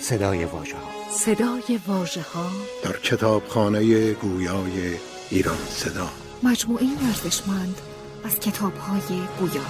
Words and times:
صدای 0.00 0.44
واژه 0.44 0.76
ها 0.76 1.10
صدای 1.10 1.80
واژه 1.86 2.22
ها 2.22 2.50
در 2.84 2.98
کتابخانه 2.98 4.12
گویای 4.12 4.96
ایران 5.30 5.56
صدا. 5.56 6.10
مجموعه 6.42 6.86
ارزشمند 7.06 7.80
از 8.24 8.38
کتاب 8.40 8.76
های 8.76 9.20
گویا. 9.40 9.62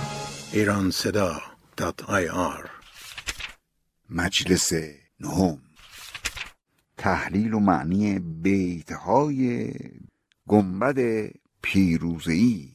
ایران 0.53 0.91
صدا 0.91 1.41
آر 2.33 2.71
مجلس 4.11 4.73
نهم. 5.21 5.59
تحلیل 6.99 7.55
و 7.55 7.59
معنی 7.59 8.19
بیت 8.19 8.93
های 8.93 9.73
گنبد 10.49 11.31
پیروزی 11.63 12.73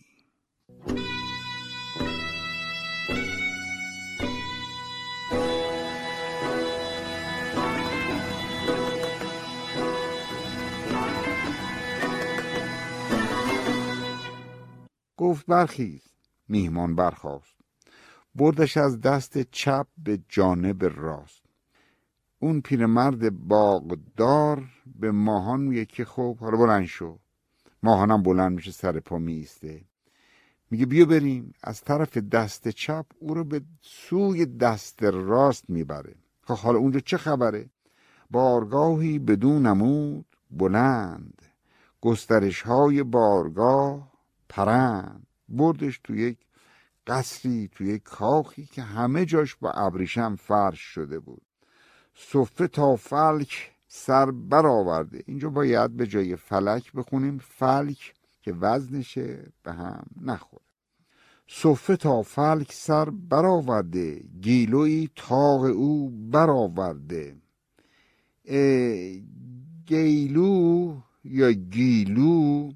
گفت 15.37 15.45
برخیز. 15.45 16.01
میهمان 16.47 16.95
برخواست 16.95 17.55
بردش 18.35 18.77
از 18.77 19.01
دست 19.01 19.37
چپ 19.37 19.87
به 19.97 20.19
جانب 20.29 20.83
راست. 20.83 21.41
اون 22.39 22.61
پیرمرد 22.61 23.47
باغدار 23.47 24.63
به 24.85 25.11
ماهان 25.11 25.61
میگه 25.61 25.85
که 25.85 26.05
خب 26.05 26.37
حالا 26.37 26.57
بلند 26.57 26.85
شو. 26.85 27.19
ماهانم 27.83 28.23
بلند 28.23 28.51
میشه 28.51 28.71
سر 28.71 28.99
پا 28.99 29.17
میسته 29.17 29.81
میگه 30.71 30.85
بیا 30.85 31.05
بریم. 31.05 31.53
از 31.63 31.81
طرف 31.81 32.17
دست 32.17 32.67
چپ 32.67 33.05
او 33.19 33.33
رو 33.33 33.43
به 33.43 33.61
سوی 33.81 34.45
دست 34.45 35.03
راست 35.03 35.69
می‌بره. 35.69 36.15
خب 36.41 36.57
حالا 36.57 36.79
اونجا 36.79 36.99
چه 36.99 37.17
خبره؟ 37.17 37.69
بارگاهی 38.31 39.19
بدون 39.19 39.65
نمود 39.65 40.25
بلند. 40.51 41.41
گسترش 42.01 42.61
های 42.61 43.03
بارگاه 43.03 44.11
پرند. 44.49 45.26
بردش 45.49 45.99
تو 46.03 46.15
یک 46.15 46.37
قصری 47.07 47.69
تو 47.71 47.83
یک 47.83 48.03
کاخی 48.03 48.65
که 48.65 48.81
همه 48.81 49.25
جاش 49.25 49.55
با 49.55 49.71
ابریشم 49.71 50.35
فرش 50.35 50.79
شده 50.79 51.19
بود. 51.19 51.41
صفه 52.15 52.67
تا 52.67 52.95
فلک 52.95 53.71
سر 53.87 54.31
برآورده. 54.31 55.23
اینجا 55.25 55.49
باید 55.49 55.97
به 55.97 56.07
جای 56.07 56.35
فلک 56.35 56.91
بخونیم. 56.93 57.37
فلک 57.37 58.13
که 58.41 58.53
وزنشه 58.53 59.51
به 59.63 59.73
هم 59.73 60.05
نخوره. 60.21 60.63
صفه 61.47 61.95
تا 61.95 62.21
فلک 62.21 62.73
سر 62.73 63.09
برآورده. 63.09 64.23
گیلوی 64.41 65.09
تاق 65.15 65.61
او 65.61 66.09
برآورده. 66.09 67.35
گیلو 69.85 70.95
یا 71.23 71.51
گیلو 71.51 72.71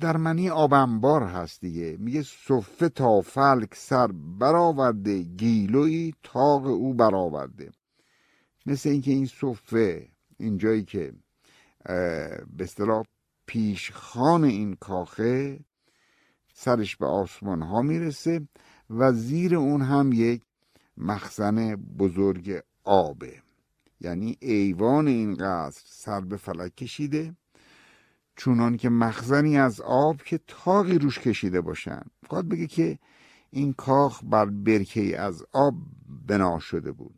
در 0.00 0.16
معنی 0.16 0.50
آبنبار 0.50 1.22
هست 1.22 1.60
دیگه. 1.60 1.96
میگه 2.00 2.22
صفه 2.22 2.88
تا 2.88 3.20
فلک 3.20 3.74
سر 3.74 4.06
برآورده 4.38 5.22
گیلوی 5.22 6.14
تاق 6.22 6.66
او 6.66 6.94
برآورده. 6.94 7.70
مثل 8.66 8.88
اینکه 8.88 9.10
این 9.10 9.26
صفه 9.26 10.08
اینجایی 10.38 10.84
که 10.84 11.12
به 12.56 12.64
اصطلاح 12.64 13.04
پیشخان 13.46 14.44
این 14.44 14.74
کاخه 14.74 15.60
سرش 16.54 16.96
به 16.96 17.06
آسمان 17.06 17.62
ها 17.62 17.82
می‌رسه 17.82 18.48
و 18.90 19.12
زیر 19.12 19.56
اون 19.56 19.82
هم 19.82 20.12
یک 20.12 20.42
مخزن 20.96 21.76
بزرگ 21.76 22.62
آبه. 22.84 23.42
یعنی 24.00 24.36
ایوان 24.40 25.08
این 25.08 25.34
قصر 25.34 25.82
سر 25.86 26.20
به 26.20 26.36
فلک 26.36 26.76
کشیده. 26.76 27.36
چونان 28.36 28.76
که 28.76 28.88
مخزنی 28.88 29.58
از 29.58 29.80
آب 29.80 30.22
که 30.22 30.40
تاقی 30.46 30.98
روش 30.98 31.18
کشیده 31.18 31.60
باشن 31.60 32.02
خواهد 32.28 32.48
بگه 32.48 32.66
که 32.66 32.98
این 33.50 33.72
کاخ 33.72 34.20
بر 34.24 34.46
برکه 34.46 35.20
از 35.20 35.44
آب 35.52 35.74
بنا 36.26 36.58
شده 36.58 36.92
بود. 36.92 37.14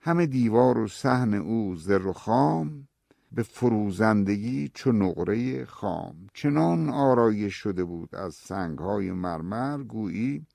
همه 0.00 0.26
دیوار 0.26 0.78
و 0.78 0.88
صحن 0.88 1.34
او 1.34 1.76
زر 1.76 2.06
و 2.06 2.12
خام 2.12 2.88
به 3.32 3.42
فروزندگی 3.42 4.70
چو 4.74 4.92
نقره 4.92 5.64
خام. 5.64 6.26
چنان 6.34 6.88
آرایش 6.88 7.54
شده 7.54 7.84
بود 7.84 8.14
از 8.14 8.34
سنگهای 8.34 9.12
مرمر 9.12 9.82
گویی 9.82 10.46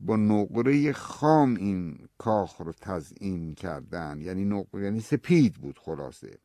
با 0.00 0.16
نقره 0.16 0.92
خام 0.92 1.54
این 1.54 1.98
کاخ 2.18 2.60
رو 2.60 2.72
تزئین 2.72 3.54
کردن. 3.54 4.20
یعنی 4.20 4.44
نقره 4.44 4.84
یعنی 4.84 5.00
سپید 5.00 5.54
بود 5.54 5.78
خلاصه. 5.78 6.38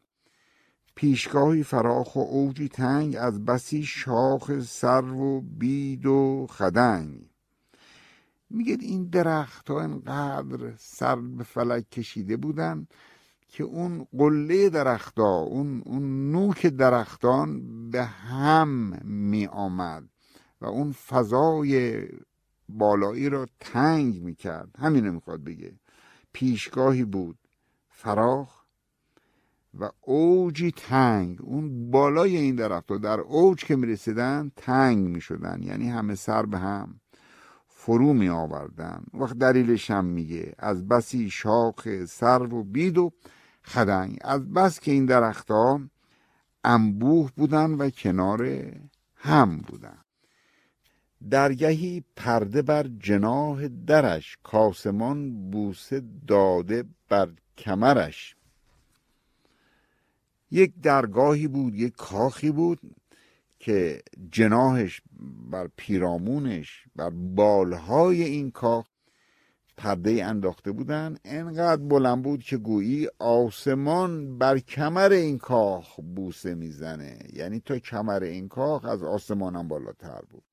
پیشگاهی 0.96 1.64
فراخ 1.64 2.16
و 2.16 2.20
اوجی 2.20 2.68
تنگ 2.68 3.16
از 3.20 3.46
بسی 3.46 3.84
شاخ 3.84 4.60
سر 4.60 5.06
و 5.06 5.42
بید 5.42 6.06
و 6.06 6.48
خدنگ. 6.50 7.32
میگه 8.50 8.78
این 8.82 9.10
درخت 9.10 9.70
ها 9.70 9.82
انقدر 9.82 10.74
سر 10.78 11.16
به 11.16 11.44
فلک 11.44 11.90
کشیده 11.90 12.38
بودن 12.38 12.88
که 13.48 13.64
اون 13.64 14.08
قله 14.18 14.70
درختا 14.70 15.36
اون, 15.38 15.82
اون 15.86 16.32
نوک 16.32 16.66
درختان 16.66 17.90
به 17.90 18.04
هم 18.04 19.00
می 19.06 19.46
آمد 19.46 20.04
و 20.62 20.66
اون 20.66 20.92
فضای 20.92 22.08
بالایی 22.70 23.30
را 23.30 23.48
تنگ 23.60 24.22
می 24.22 24.36
کرد 24.36 24.76
همین 24.80 25.10
می‌خواد 25.10 25.44
بگه. 25.44 25.74
پیشگاهی 26.34 27.04
بود. 27.04 27.38
فراخ 27.90 28.61
و 29.80 29.90
اوجی 30.02 30.72
تنگ. 30.72 31.38
اون 31.42 31.92
بالای 31.92 32.38
این 32.38 32.56
درخت 32.56 32.94
در 32.94 33.20
اوج 33.20 33.66
که 33.66 33.76
می 33.76 33.88
رسیدن 33.88 34.52
تنگ 34.56 35.08
می 35.08 35.22
شدن 35.22 35.64
یعنی 35.64 35.90
همه 35.90 36.16
سر 36.16 36.46
به 36.46 36.58
هم 36.58 37.00
فرو 37.68 38.14
می 38.14 38.30
آوردن 38.30 39.04
وقت 39.14 39.38
دلیلش 39.38 39.92
هم 39.92 40.06
میگه. 40.06 40.54
از 40.58 40.88
بسی 40.88 41.30
شاخ 41.30 42.06
سر 42.06 42.54
و 42.54 42.64
بید 42.64 42.98
و 42.98 43.12
خدنگ. 43.64 44.18
از 44.22 44.54
بس 44.54 44.80
که 44.80 44.92
این 44.92 45.06
درختها 45.06 45.82
انبوه 46.64 47.32
بودن 47.36 47.72
و 47.72 47.90
کنار 47.90 48.72
هم 49.16 49.58
بودن. 49.58 49.98
درگهی 51.30 52.04
پرده 52.16 52.62
بر 52.62 52.88
جناه 53.00 53.68
درش. 53.68 54.38
کاسمان 54.44 55.50
بوسه 55.52 56.04
داده 56.28 56.84
بر 57.10 57.30
کمرش. 57.58 58.36
یک 60.52 60.74
درگاهی 60.82 61.48
بود 61.48 61.76
یک 61.76 61.96
کاخی 61.96 62.52
بود 62.52 62.80
که 63.60 64.02
جناهش 64.32 65.02
بر 65.52 65.70
پیرامونش 65.76 66.84
بر 66.96 67.10
بالهای 67.10 68.24
این 68.24 68.52
کاخ 68.52 68.88
پرده 69.78 70.26
انداخته 70.26 70.72
بودن. 70.72 71.18
انقدر 71.26 71.82
بلند 71.82 72.24
بود 72.24 72.44
که 72.44 72.58
گویی 72.58 73.08
آسمان 73.20 74.38
بر 74.38 74.60
کمر 74.60 75.10
این 75.12 75.38
کاخ 75.38 76.00
بوسه 76.16 76.56
می‌زنه. 76.56 77.20
یعنی 77.34 77.60
تا 77.60 77.80
کمر 77.80 78.24
این 78.24 78.48
کاخ 78.48 78.86
از 78.86 79.04
آسمان 79.04 79.56
هم 79.56 79.68
بالاتر 79.68 80.22
بود. 80.30 80.44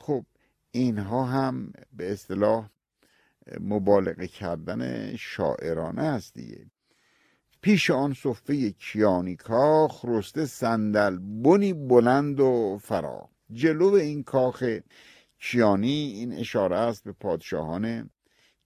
خب 0.00 0.24
اینها 0.70 1.24
هم 1.24 1.72
به 1.92 2.12
اصطلاح 2.12 2.70
مبالغه 3.60 4.26
کردن 4.26 5.16
شاعرانه 5.16 6.02
است 6.02 6.34
دیگه. 6.34 6.66
پیش 7.60 7.90
آن 7.90 8.14
صفه 8.14 8.70
کیانی 8.70 9.36
کاخ 9.36 10.04
رسته 10.04 10.46
صندل 10.46 11.18
بنی 11.18 11.72
بلند 11.72 12.40
و 12.40 12.78
فرا. 12.82 13.28
جلو 13.52 13.92
این 13.92 14.22
کاخ 14.22 14.64
کیانی 15.38 16.12
این 16.16 16.32
اشاره 16.32 16.76
است 16.76 17.04
به 17.04 17.12
پادشاهان 17.12 18.10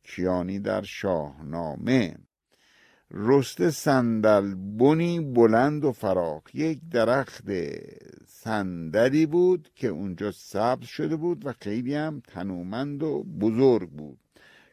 کیانی 0.04 0.58
در 0.58 0.82
شاهنامه. 0.82 2.16
رسته 3.10 3.70
صندل 3.70 4.54
بنی 4.54 5.20
بلند 5.20 5.84
و 5.84 5.92
فراخ 5.92 6.42
یک 6.54 6.80
درخت 6.90 7.44
صندلی 8.26 9.26
بود 9.26 9.70
که 9.74 9.88
اونجا 9.88 10.32
سبز 10.32 10.86
شده 10.86 11.16
بود 11.16 11.46
و 11.46 11.52
خیلی 11.60 11.94
هم 11.94 12.22
تنومند 12.28 13.02
و 13.02 13.22
بزرگ 13.22 13.90
بود. 13.90 14.18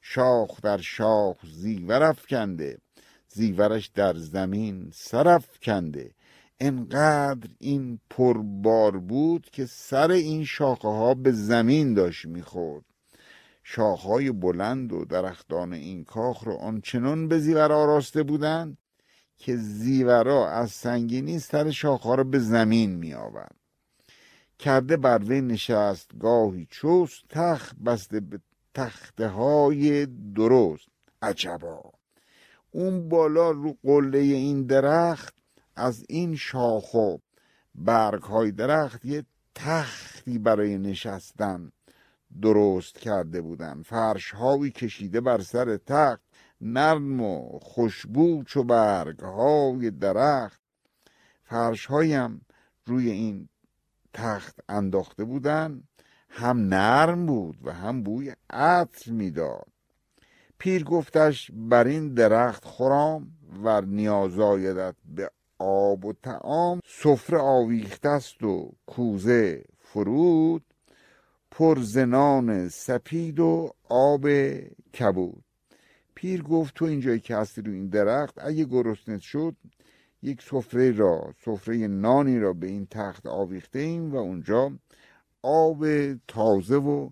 شاخ 0.02 0.62
در 0.62 0.78
شاخ 0.78 1.38
زیور 1.46 2.04
افکنده. 2.04 2.78
زیورش 3.38 3.88
در 3.88 4.16
زمین 4.16 4.90
سرف 4.94 5.60
کنده 5.60 6.12
انقدر 6.60 7.50
این 7.60 8.00
پربار 8.10 8.98
بود 8.98 9.50
که 9.52 9.66
سر 9.66 10.12
این 10.12 10.46
شاخه 10.46 10.88
ها 10.88 11.14
به 11.14 11.32
زمین 11.32 11.94
داشت 11.94 12.26
می‌خورد. 12.26 12.86
شاخهای 13.64 14.32
بلند 14.32 14.94
و 14.94 15.06
درختان 15.06 15.74
این 15.74 16.04
کاخ 16.04 16.44
رو 16.44 16.54
آنچنان 16.54 17.28
به 17.28 17.40
زیور 17.40 17.72
آراسته 17.72 18.24
بودند 18.24 18.78
که 19.38 19.56
زیورا 19.58 20.50
از 20.50 20.72
سنگینی 20.72 21.40
سر 21.40 21.72
شاخها 21.72 22.16
رو 22.16 22.24
به 22.24 22.40
زمین 22.40 22.96
می 22.96 23.14
آورد. 23.14 23.56
کرده 24.60 24.98
بر 24.98 25.24
وی 25.24 25.42
نشست 25.42 26.12
گاهی 26.20 26.68
چوست 26.70 27.22
تخت 27.30 27.76
بسته 27.86 28.20
به 28.20 28.40
تخته 28.74 29.28
های 29.28 30.06
درست. 30.36 30.88
عجبا! 31.22 31.97
اون 32.72 33.10
بالا 33.10 33.52
رو 33.52 33.78
قله 33.84 34.18
این 34.18 34.66
درخت 34.66 35.36
از 35.76 36.06
این 36.10 36.36
شاخ 36.36 36.94
و 36.94 37.18
برگ 37.76 38.24
های 38.24 38.52
درخت 38.52 39.06
یه 39.06 39.26
تختی 39.56 40.40
برای 40.40 40.78
نشستن 40.78 41.72
درست 42.42 43.00
کرده 43.00 43.42
بودن. 43.42 43.82
فرش 43.82 44.32
هایی 44.32 44.72
کشیده 44.72 45.22
بر 45.22 45.42
سر 45.42 45.78
تخت 45.78 46.22
نرم 46.62 47.22
و 47.22 47.60
خوشبو 47.60 48.44
چو 48.44 48.64
برگ 48.64 49.20
های 49.20 49.92
درخت. 49.92 50.62
فرش 51.44 51.86
هایم 51.86 52.42
روی 52.86 53.12
این 53.12 53.50
تخت 54.14 54.60
انداخته 54.70 55.24
بودن. 55.24 55.84
هم 56.30 56.58
نرم 56.58 57.26
بود 57.26 57.58
و 57.64 57.74
هم 57.74 58.04
بوی 58.04 58.34
عطر 58.50 59.12
می‌داد. 59.12 59.77
پیر 60.60 60.84
گفتش 60.84 61.52
بر 61.54 61.88
این 61.88 62.14
درخت 62.14 62.66
خورام 62.66 63.28
و 63.64 63.82
نیاز 63.82 64.40
آیدت 64.40 64.96
به 65.16 65.32
آب 65.60 66.06
و 66.06 66.14
تعام 66.14 66.80
سفره 66.86 67.38
آویخته 67.38 68.10
است 68.10 68.44
و 68.44 68.72
کوزه 68.86 69.64
فرود 69.80 70.64
پر 71.52 71.80
زنان 71.82 72.70
سپید 72.70 73.40
و 73.40 73.72
آب 73.90 74.28
کبود. 75.00 75.44
پیر 76.16 76.44
گفت 76.44 76.74
تو 76.74 76.86
اینجایی 76.86 77.20
که 77.20 77.36
هستی 77.36 77.62
رو 77.62 77.72
این 77.72 77.88
درخت 77.88 78.36
اگه 78.38 78.66
گرسنت 78.66 79.20
شد 79.20 79.56
یک 80.22 80.42
سفره 80.42 80.92
را 80.92 81.34
سفره 81.46 81.88
نانی 81.88 82.40
را 82.40 82.54
به 82.54 82.68
این 82.68 82.88
تخت 82.92 83.28
آویخته 83.28 83.80
ایم 83.80 84.12
و 84.12 84.16
اونجا 84.16 84.72
آب 85.42 85.86
تازه 86.28 86.76
و 86.76 87.10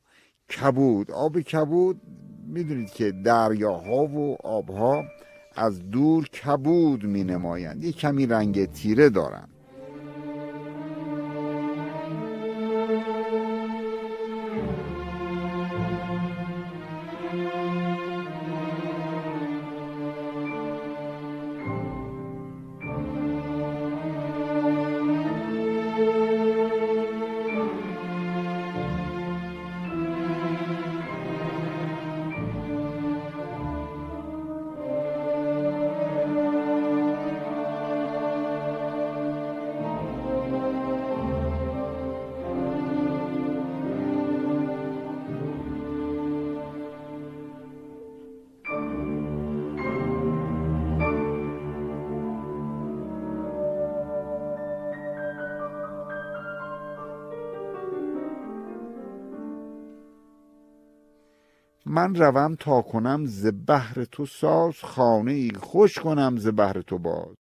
کبود 0.49 1.11
آب 1.11 1.41
کبود 1.41 2.01
می‌دونید 2.45 2.89
که 2.89 3.11
دریاها 3.11 4.05
و 4.05 4.37
آبها 4.43 5.05
از 5.55 5.89
دور 5.89 6.27
کبود 6.27 7.03
می 7.03 7.23
نمایند 7.23 7.83
یک 7.83 7.97
کمی 7.97 8.25
رنگ 8.25 8.71
تیره 8.71 9.09
دارند 9.09 9.54
من 61.95 62.15
روم 62.15 62.55
تا 62.55 62.81
کنم 62.81 63.25
ز 63.25 63.45
بهر 63.47 64.05
تو 64.05 64.25
ساز 64.25 64.75
خانه 64.83 65.31
ای 65.31 65.51
خوش 65.51 65.99
کنم 65.99 66.37
ز 66.37 66.47
بهر 66.47 66.81
تو 66.81 66.97
باز. 66.97 67.35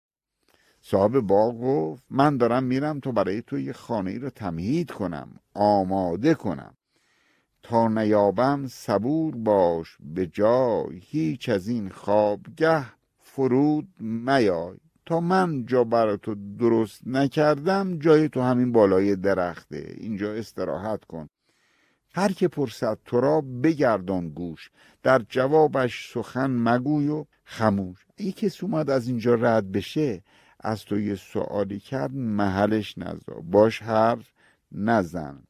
صاحب 0.80 1.20
باغ 1.20 1.60
گفت 1.60 2.04
من 2.10 2.36
دارم 2.36 2.64
میرم 2.64 3.00
تو 3.00 3.12
برای 3.12 3.42
تو 3.42 3.58
یه 3.58 3.72
خانه 3.72 4.10
ای 4.10 4.18
رو 4.18 4.30
تمهید 4.30 4.90
کنم 4.90 5.40
آماده 5.54 6.34
کنم. 6.34 6.74
تا 7.62 7.88
نیابم 7.88 8.66
صبور 8.66 9.36
باش 9.36 9.96
به 10.00 10.26
جای 10.26 10.98
هیچ 11.02 11.48
از 11.48 11.68
این 11.68 11.88
خوابگه 11.88 12.86
فرود 13.20 13.88
میای. 14.00 14.76
تا 15.06 15.20
من 15.20 15.66
جا 15.66 15.84
برای 15.84 16.18
تو 16.22 16.34
درست 16.58 17.02
نکردم 17.06 17.98
جای 17.98 18.28
تو 18.28 18.40
همین 18.40 18.72
بالای 18.72 19.16
درخته. 19.16 19.94
اینجا 19.98 20.32
استراحت 20.32 21.04
کن. 21.04 21.28
هر 22.16 22.32
که 22.32 22.48
پرسد 22.48 22.98
تو 23.04 23.20
را 23.20 23.40
بگردان 23.40 24.28
گوش 24.28 24.70
در 25.02 25.22
جوابش 25.28 26.12
سخن 26.12 26.50
مگوی 26.50 27.08
و 27.08 27.24
خموش. 27.44 28.06
اگه 28.18 28.32
کسی 28.32 28.66
اومد 28.66 28.90
از 28.90 29.08
اینجا 29.08 29.34
رد 29.34 29.72
بشه 29.72 30.22
از 30.60 30.84
تو 30.84 31.00
یه 31.00 31.14
سوالی 31.14 31.80
کرد 31.80 32.14
محلش 32.14 32.98
نزا 32.98 33.40
باش 33.50 33.82
حرف 33.82 34.32
نزن. 34.72 35.42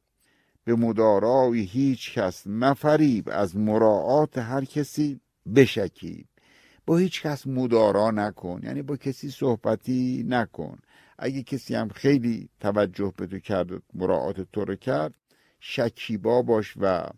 به 0.63 0.75
مدارای 0.75 1.59
هیچ 1.59 2.13
کس 2.13 2.47
مفریب 2.47 3.29
از 3.31 3.57
مراعات 3.57 4.37
هر 4.37 4.65
کسی 4.65 5.19
بشکیب 5.55 6.27
با 6.85 6.97
هیچ 6.97 7.21
کس 7.21 7.47
مدارا 7.47 8.11
نکن 8.11 8.59
یعنی 8.63 8.81
با 8.81 8.97
کسی 8.97 9.29
صحبتی 9.29 10.25
نکن. 10.27 10.77
اگه 11.19 11.43
کسی 11.43 11.75
هم 11.75 11.89
خیلی 11.89 12.49
توجه 12.59 13.13
به 13.17 13.27
تو 13.27 13.39
کرد 13.39 13.67
مراعات 13.93 14.41
تو 14.41 14.65
رو 14.65 14.75
کرد 14.75 15.15
شکیبا 15.67 16.41
باش 16.41 16.73
و 16.77 17.09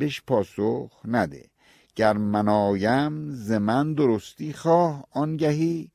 بش 0.00 0.22
پاسخ 0.22 1.00
نده. 1.04 1.50
گر 1.96 2.12
منایم 2.12 3.30
ز 3.30 3.52
من 3.52 3.94
درستی 3.94 4.52
خواه 4.52 5.04
آنگهی 5.10 5.90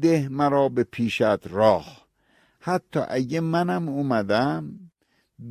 ده 0.00 0.28
مرا 0.28 0.68
به 0.68 0.84
پیشت 0.84 1.46
راه. 1.46 2.06
حتی 2.60 3.00
اگه 3.08 3.40
منم 3.40 3.88
اومدم 3.88 4.90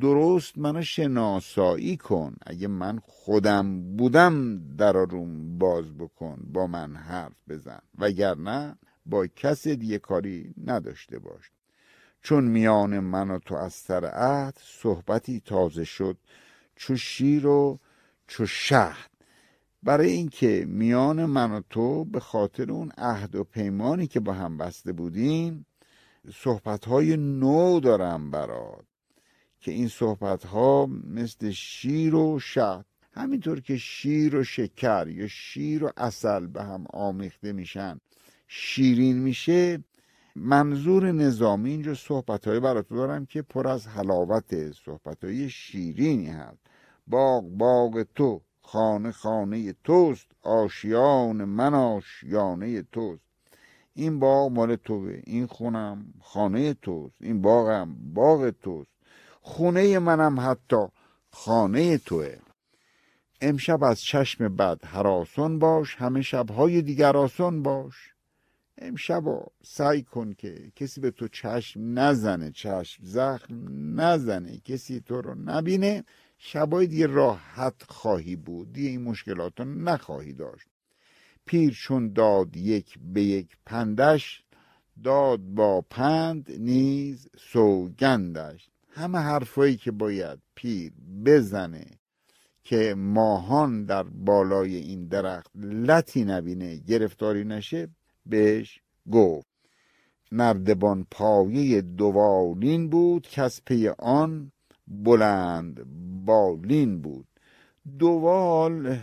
درست 0.00 0.58
منو 0.58 0.82
شناسایی 0.82 1.96
کن. 1.96 2.34
اگه 2.46 2.68
من 2.68 2.98
خودم 3.02 3.96
بودم 3.96 4.58
در 4.76 4.92
روم 4.92 5.58
باز 5.58 5.98
بکن. 5.98 6.38
با 6.52 6.66
من 6.66 6.96
حرف 6.96 7.42
بزن. 7.48 7.80
وگرنه 7.98 8.76
با 9.06 9.26
کس 9.26 9.68
دیگه 9.68 9.98
کاری 9.98 10.54
نداشته 10.64 11.18
باش. 11.18 11.50
چون 12.22 12.44
میان 12.44 12.98
من 12.98 13.30
و 13.30 13.38
تو 13.38 13.54
از 13.54 13.72
سر 13.72 14.04
عهد 14.04 14.58
صحبتی 14.62 15.40
تازه 15.40 15.84
شد 15.84 16.16
چو 16.76 16.96
شیر 16.96 17.46
و 17.46 17.78
چو 18.26 18.46
شهد. 18.46 19.10
برای 19.82 20.10
اینکه 20.10 20.64
میان 20.68 21.24
من 21.24 21.52
و 21.52 21.60
تو 21.70 22.04
به 22.04 22.20
خاطر 22.20 22.72
اون 22.72 22.92
عهد 22.98 23.34
و 23.34 23.44
پیمانی 23.44 24.06
که 24.06 24.20
با 24.20 24.32
هم 24.32 24.56
بسته 24.56 24.92
بودیم 24.92 25.66
صحبت 26.34 26.84
های 26.84 27.16
نو 27.16 27.80
دارم 27.80 28.30
برات 28.30 28.84
که 29.60 29.72
این 29.72 29.88
صحبت 29.88 30.46
ها 30.46 30.86
مثل 31.04 31.50
شیر 31.50 32.14
و 32.14 32.38
شهد. 32.38 32.86
همینطور 33.12 33.60
که 33.60 33.76
شیر 33.76 34.36
و 34.36 34.44
شکر 34.44 35.08
یا 35.08 35.28
شیر 35.28 35.84
و 35.84 35.90
اصل 35.96 36.46
به 36.46 36.62
هم 36.62 36.84
آمیخته 36.90 37.52
میشن 37.52 38.00
شیرین 38.48 39.18
میشه 39.18 39.84
منظور 40.36 41.12
نظامی 41.12 41.70
اینجا 41.70 41.94
صحبت 41.94 42.48
های 42.48 42.60
براتون 42.60 42.98
دارم 42.98 43.26
که 43.26 43.42
پر 43.42 43.68
از 43.68 43.86
حلاوت 43.86 44.72
صحبت 44.72 45.24
های 45.24 45.50
شیرینی 45.50 46.26
هست. 46.26 46.58
باغ 47.06 47.44
باغ 47.44 48.02
تو 48.14 48.40
خانه 48.62 49.12
خانه 49.12 49.74
توست 49.84 50.26
آشیان 50.42 51.44
من 51.44 51.74
آشیانه 51.74 52.82
توست. 52.82 53.22
این 53.94 54.18
باغ 54.18 54.52
مال 54.52 54.76
توه 54.76 55.20
این 55.24 55.46
خونم 55.46 56.14
خانه 56.20 56.74
توست 56.74 57.14
این 57.20 57.42
باغم 57.42 57.96
باغ 58.14 58.50
توست. 58.50 58.90
خونه 59.40 59.98
منم 59.98 60.40
حتی 60.40 60.86
خانه 61.30 61.98
توه. 61.98 62.36
امشب 63.40 63.84
از 63.84 64.02
چشم 64.02 64.56
بد 64.56 64.84
حراسون 64.84 65.58
باش 65.58 65.96
همه 65.96 66.22
شبهای 66.22 66.82
دیگر 66.82 67.16
آسان 67.16 67.62
باش. 67.62 68.09
امشب 68.80 69.24
سعی 69.62 70.02
کن 70.02 70.32
که 70.32 70.72
کسی 70.76 71.00
به 71.00 71.10
تو 71.10 71.28
چشم 71.28 71.98
نزنه 71.98 72.50
چشم 72.50 73.04
زخم 73.04 73.54
نزنه 74.00 74.58
کسی 74.58 75.00
تو 75.00 75.20
رو 75.20 75.34
نبینه 75.34 76.04
شبای 76.38 76.86
دیگه 76.86 77.06
راحت 77.06 77.82
خواهی 77.88 78.36
بود 78.36 78.72
دیگه 78.72 78.88
این 78.88 79.02
مشکلات 79.02 79.60
رو 79.60 79.64
نخواهی 79.64 80.32
داشت. 80.32 80.66
پیر 81.46 81.72
چون 81.72 82.12
داد 82.12 82.56
یک 82.56 82.98
به 83.14 83.22
یک 83.22 83.56
پندش 83.66 84.44
داد 85.04 85.40
با 85.40 85.80
پند 85.80 86.50
نیز 86.58 87.28
سوگندش. 87.38 88.70
همه 88.90 89.18
حرفایی 89.18 89.76
که 89.76 89.90
باید 89.90 90.38
پیر 90.54 90.92
بزنه 91.26 91.86
که 92.64 92.94
ماهان 92.94 93.84
در 93.84 94.02
بالای 94.02 94.76
این 94.76 95.06
درخت 95.06 95.50
لطی 95.56 96.24
نبینه 96.24 96.76
گرفتاری 96.76 97.44
نشه 97.44 97.88
بهش 98.30 98.80
گفت. 99.12 99.46
نردبان 100.32 101.06
پایه 101.10 101.80
دوالین 101.80 102.88
بود 102.88 103.22
که 103.22 103.42
از 103.42 103.64
پی 103.64 103.88
آن 103.98 104.52
بلند 104.88 105.84
بالین 106.24 107.00
بود. 107.02 107.26
دوال 107.98 108.98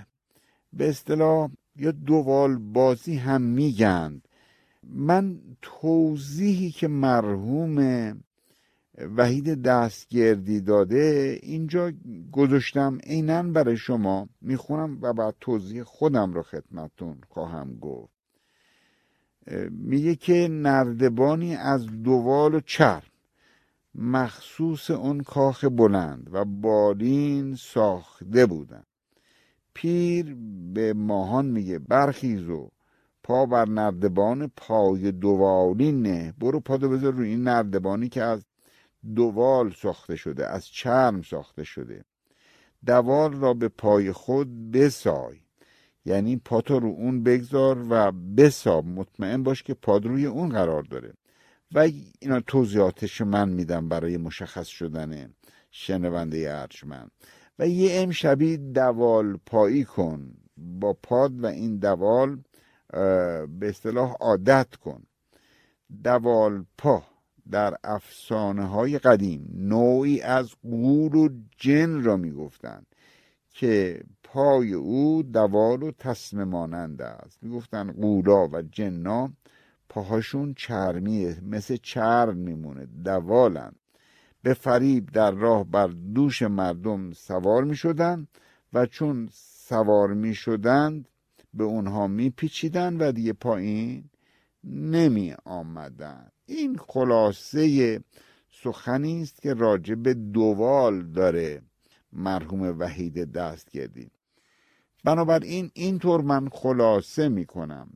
به 0.73 0.89
اصطلاح 0.89 1.49
یا 1.75 1.91
دوال 1.91 2.57
بازی 2.57 3.15
هم 3.15 3.41
میگند 3.41 4.27
من 4.83 5.39
توضیحی 5.61 6.71
که 6.71 6.87
مرحوم 6.87 7.77
وحید 9.17 9.61
دستگردی 9.61 10.61
داده 10.61 11.39
اینجا 11.43 11.91
گذاشتم 12.31 12.97
عینا 13.03 13.43
برای 13.43 13.77
شما 13.77 14.29
می‌خونم 14.41 14.97
و 15.01 15.13
بعد 15.13 15.35
توضیح 15.39 15.83
خودم 15.83 16.33
رو 16.33 16.43
خدمتون 16.43 17.21
خواهم 17.29 17.75
گفت. 17.75 18.16
میگه 19.71 20.15
که 20.15 20.47
نردبانی 20.51 21.55
از 21.55 22.03
دوال 22.03 22.55
و 22.55 22.59
چرم 22.59 23.01
مخصوص 23.95 24.91
اون 24.91 25.19
کاخ 25.19 25.65
بلند 25.65 26.29
و 26.31 26.45
بالین 26.45 27.55
ساخته 27.55 28.45
بودن. 28.45 28.83
پیر 29.73 30.37
به 30.73 30.93
ماهان 30.93 31.45
میگه 31.45 31.79
برخیز 31.79 32.49
و 32.49 32.71
پا 33.23 33.45
بر 33.45 33.65
نردبان 33.69 34.51
پای 34.57 35.11
دوالین 35.11 36.01
نه. 36.01 36.33
برو 36.39 36.59
پادو 36.59 36.89
بذار 36.89 37.13
روی 37.13 37.29
این 37.29 37.43
نردبانی 37.43 38.09
که 38.09 38.23
از 38.23 38.45
دوال 39.15 39.71
ساخته 39.71 40.15
شده 40.15 40.47
از 40.47 40.67
چرم 40.67 41.21
ساخته 41.21 41.63
شده. 41.63 42.05
دوال 42.85 43.33
را 43.33 43.53
به 43.53 43.67
پای 43.67 44.11
خود 44.11 44.71
بسای. 44.71 45.37
یعنی 46.07 46.37
پاتو 46.37 46.79
رو 46.79 46.87
اون 46.87 47.23
بگذار 47.23 47.85
و 47.89 48.11
بساب 48.11 48.85
مطمئن 48.85 49.43
باش 49.43 49.63
که 49.63 49.73
پاد 49.73 50.05
روی 50.05 50.25
اون 50.25 50.49
قرار 50.49 50.83
داره. 50.83 51.13
و 51.71 51.87
اینا 52.19 52.39
توضیحاتش 52.39 53.21
من 53.21 53.49
میدم 53.49 53.89
برای 53.89 54.17
مشخص 54.17 54.67
شدن 54.67 55.33
شنونده 55.71 56.55
ارجمند. 56.55 57.11
و 57.59 57.67
یه 57.67 58.01
امشبی 58.01 58.57
دوال 58.57 59.39
پایی 59.45 59.83
کن. 59.83 60.33
با 60.57 60.93
پاد 61.03 61.43
و 61.43 61.45
این 61.45 61.77
دوال 61.77 62.39
به 63.47 63.69
اصطلاح 63.69 64.15
عادت 64.19 64.75
کن. 64.75 65.03
دوال 66.03 66.65
پا 66.77 67.03
در 67.51 67.77
افسانه 67.83 68.65
های 68.65 68.99
قدیم 68.99 69.49
نوعی 69.53 70.21
از 70.21 70.49
قول 70.63 71.15
و 71.15 71.29
جن 71.57 72.03
را 72.03 72.17
می‌گفتند 72.17 72.85
که 73.49 74.03
پای 74.37 74.73
او 74.73 75.23
دوال 75.23 75.83
و 75.83 75.91
تسمه 75.91 76.43
مانند 76.43 77.01
است. 77.01 77.43
می‌گفتن 77.43 77.91
قولا 77.91 78.47
و 78.47 78.61
جنا 78.61 79.33
پاهاشون 79.89 80.53
چرمیه 80.53 81.37
مثل 81.41 81.75
چرم 81.75 82.37
میمونه. 82.37 82.85
دوالن. 82.85 83.71
به 84.43 84.53
فریب 84.53 85.09
در 85.09 85.31
راه 85.31 85.63
بر 85.63 85.87
دوش 85.87 86.41
مردم 86.41 87.11
سوار 87.11 87.63
می 87.63 87.75
شدن 87.75 88.27
و 88.73 88.85
چون 88.85 89.29
سوار 89.31 90.13
می 90.13 90.33
شدند 90.33 91.07
به 91.53 91.63
اونها 91.63 92.07
می 92.07 92.29
پیچیدن 92.29 92.97
و 92.97 93.11
دیگه 93.11 93.33
پایین 93.33 94.09
نمی 94.63 95.35
آمدن 95.45 96.27
این 96.45 96.77
خلاصه 96.77 97.99
سخنی 98.63 99.21
است 99.21 99.41
که 99.41 99.53
راجع 99.53 99.95
به 99.95 100.13
دوال 100.13 101.03
داره 101.03 101.61
مرحوم 102.13 102.79
وحید 102.79 103.31
دستگردی. 103.31 104.11
بنابراین 105.07 105.71
اینطور 105.73 106.21
من 106.21 106.49
خلاصه 106.49 107.29
می 107.29 107.45
کنم 107.45 107.89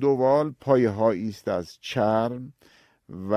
دوال 0.00 0.54
پایه 0.60 1.02
است 1.02 1.48
از 1.48 1.78
چرم 1.80 2.52
و 3.30 3.34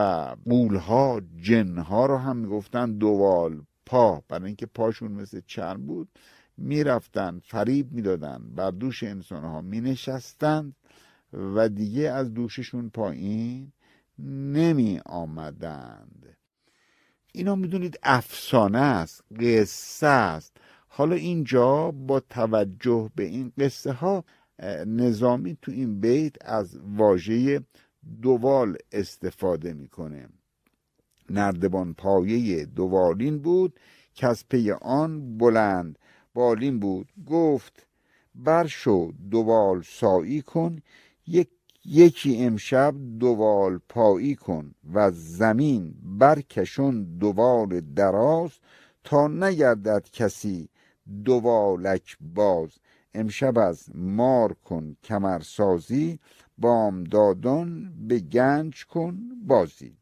قولها 0.49 1.21
جنها 1.41 2.05
رو 2.05 2.17
هم 2.17 2.37
می‌گفتن 2.37 2.97
دوال 2.97 3.61
پا. 3.85 4.23
برای 4.27 4.45
اینکه 4.45 4.65
پاشون 4.65 5.11
مثل 5.11 5.41
چرم 5.47 5.85
بود 5.85 6.09
می‌رفتن 6.57 7.41
فریب 7.43 7.91
می‌دادن 7.91 8.43
بر 8.55 8.71
دوش 8.71 9.03
انسان 9.03 9.43
ها 9.43 9.61
می 9.61 9.81
نشستند 9.81 10.75
و 11.33 11.69
دیگه 11.69 12.09
از 12.09 12.33
دوششون 12.33 12.89
پایین 12.89 13.71
نمی 14.53 15.01
آمدند 15.05 16.37
اینا 17.31 17.55
می‌دونید 17.55 17.99
افسانه 18.03 18.79
است 18.79 19.23
قصه 19.39 20.07
است. 20.07 20.57
حالا 20.97 21.15
اینجا 21.15 21.91
با 21.91 22.19
توجه 22.19 23.09
به 23.15 23.23
این 23.23 23.51
قصه 23.57 23.91
ها 23.91 24.23
نظامی 24.85 25.57
تو 25.61 25.71
این 25.71 25.99
بیت 25.99 26.35
از 26.41 26.79
واژه 26.97 27.61
دوال 28.21 28.77
استفاده 28.91 29.73
می‌کنه. 29.73 30.29
نردبان 31.29 31.93
پایه 31.93 32.65
دوالین 32.65 33.39
بود 33.39 33.79
که 34.13 34.27
از 34.27 34.43
پی 34.49 34.71
آن 34.71 35.37
بلند 35.37 35.99
بالین 36.33 36.79
بود. 36.79 37.07
گفت 37.27 37.87
برشو 38.35 39.13
دوال 39.31 39.81
سایی 39.85 40.41
کن 40.41 40.79
یک 41.27 41.49
یکی 41.85 42.43
امشب 42.43 42.95
دوال 43.19 43.79
پایی 43.89 44.35
کن 44.35 44.71
و 44.93 45.11
زمین 45.11 45.95
برکشون 46.03 47.17
دوال 47.17 47.81
دراز 47.81 48.51
تا 49.03 49.27
نگردد 49.27 50.09
کسی 50.11 50.69
دوالک 51.25 52.17
باز. 52.21 52.69
امشب 53.13 53.57
از 53.57 53.95
مار 53.95 54.53
کن 54.53 54.95
کمرسازی 55.03 56.19
بامدادان 56.57 57.93
به 58.07 58.19
گنج 58.19 58.85
کن 58.85 59.19
بازی. 59.47 59.97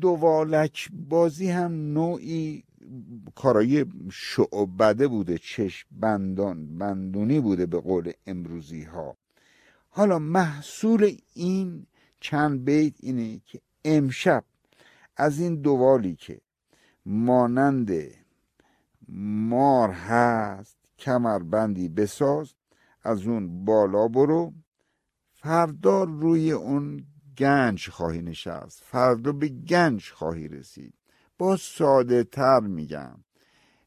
دوالک 0.00 0.88
بازی 0.92 1.50
هم 1.50 1.92
نوعی 1.92 2.64
کارای 3.34 3.86
شعبده 4.12 5.08
بوده 5.08 5.38
چشم 5.38 5.88
بندان 5.90 6.78
بندونی 6.78 7.40
بوده 7.40 7.66
به 7.66 7.80
قول 7.80 8.12
امروزی 8.26 8.82
ها 8.82 9.16
حالا 9.88 10.18
محصول 10.18 11.16
این 11.34 11.86
چند 12.20 12.64
بیت 12.64 12.94
اینه 13.00 13.40
که 13.46 13.60
امشب 13.84 14.44
از 15.16 15.40
این 15.40 15.60
دوالی 15.60 16.14
که 16.14 16.40
مانند 17.06 17.90
مار 19.12 19.90
هست 19.90 20.76
کمربندی 20.98 21.88
بساز 21.88 22.54
از 23.02 23.26
اون 23.26 23.64
بالا 23.64 24.08
برو. 24.08 24.52
فردا 25.32 26.04
روی 26.04 26.52
اون 26.52 27.04
گنج 27.38 27.88
خواهی 27.88 28.22
نشست. 28.22 28.82
فردا 28.84 29.32
به 29.32 29.48
گنج 29.48 30.10
خواهی 30.10 30.48
رسید. 30.48 30.94
با 31.38 31.56
ساده 31.56 32.24
تر 32.24 32.60
میگم. 32.60 33.24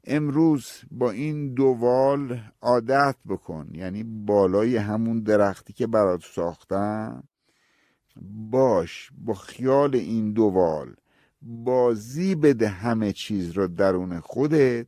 امروز 0.04 0.72
با 0.92 1.12
این 1.12 1.54
دوال 1.54 2.42
عادت 2.62 3.16
بکن. 3.30 3.70
یعنی 3.72 4.04
بالای 4.04 4.78
همون 4.78 5.20
درختی 5.20 5.74
که 5.74 5.88
برات 5.88 6.24
ساختم. 6.24 7.24
باش 8.52 9.12
با 9.18 9.34
خیال 9.34 9.96
این 9.96 10.34
دوال 10.34 10.96
بازی 11.42 12.36
بده 12.36 12.68
همه 12.68 13.14
چیز 13.14 13.52
رو 13.52 13.68
درون 13.68 14.20
خودت. 14.20 14.88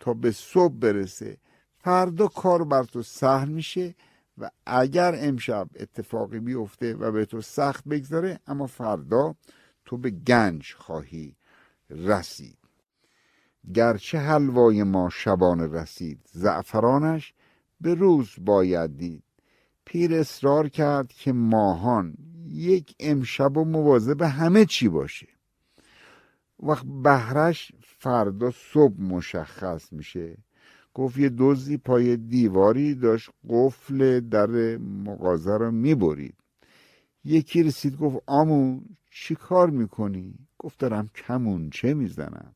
تا 0.00 0.14
به 0.14 0.30
صبح 0.30 0.74
برسه. 0.74 1.38
فردا 1.78 2.26
کار 2.26 2.64
بر 2.64 2.84
تو 2.84 3.02
سهل 3.02 3.48
میشه 3.48 3.94
و 4.38 4.50
اگر 4.66 5.14
امشب 5.18 5.68
اتفاقی 5.76 6.40
بیفته 6.40 6.94
و 6.94 7.12
به 7.12 7.24
تو 7.24 7.40
سخت 7.40 7.84
بگذاره 7.84 8.40
اما 8.46 8.66
فردا 8.66 9.34
تو 9.84 9.96
به 9.96 10.10
گنج 10.10 10.74
خواهی 10.78 11.36
رسید. 11.90 12.58
گرچه 13.74 14.18
حلوای 14.18 14.82
ما 14.82 15.10
شبان 15.10 15.72
رسید 15.72 16.20
زعفرانش 16.32 17.34
به 17.80 17.94
روز 17.94 18.30
باید 18.38 18.96
دید. 18.96 19.22
پیر 19.84 20.14
اصرار 20.14 20.68
کرد 20.68 21.08
که 21.08 21.32
ماهان 21.32 22.14
یک 22.48 22.94
امشب 23.00 23.56
و 23.56 23.64
مواظب 23.64 24.22
همه 24.22 24.64
چی 24.64 24.88
باشه. 24.88 25.28
وقت 26.60 26.86
بهرش 27.02 27.72
فردا 28.06 28.50
صبح 28.50 29.00
مشخص 29.00 29.92
میشه. 29.92 30.36
گفت 30.94 31.18
یه 31.18 31.28
دوزی 31.28 31.76
پای 31.76 32.16
دیواری 32.16 32.94
داشت 32.94 33.30
قفل 33.48 34.20
در 34.20 34.76
مغازه 34.78 35.56
رو 35.56 35.70
می‌برید. 35.70 36.34
یکی 37.24 37.62
رسید 37.62 37.96
گفت 37.96 38.16
آمو 38.26 38.80
چی 39.10 39.34
کار 39.34 39.70
می‌کنی؟ 39.70 40.34
گفت 40.58 40.78
دارم 40.78 41.08
کمون 41.08 41.70
چه 41.70 41.94
می‌زنم؟ 41.94 42.54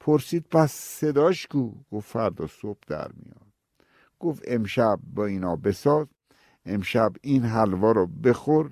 پرسید 0.00 0.46
پس 0.50 0.72
صداش 0.72 1.46
کو؟ 1.46 1.72
گفت 1.92 2.12
فردا 2.12 2.46
صبح 2.46 2.80
در 2.86 3.10
میاد. 3.16 3.52
گفت 4.18 4.42
امشب 4.46 4.98
با 5.14 5.26
اینا 5.26 5.56
بساز 5.56 6.06
امشب 6.66 7.12
این 7.22 7.42
حلوا 7.42 7.92
رو 7.92 8.06
بخور 8.06 8.70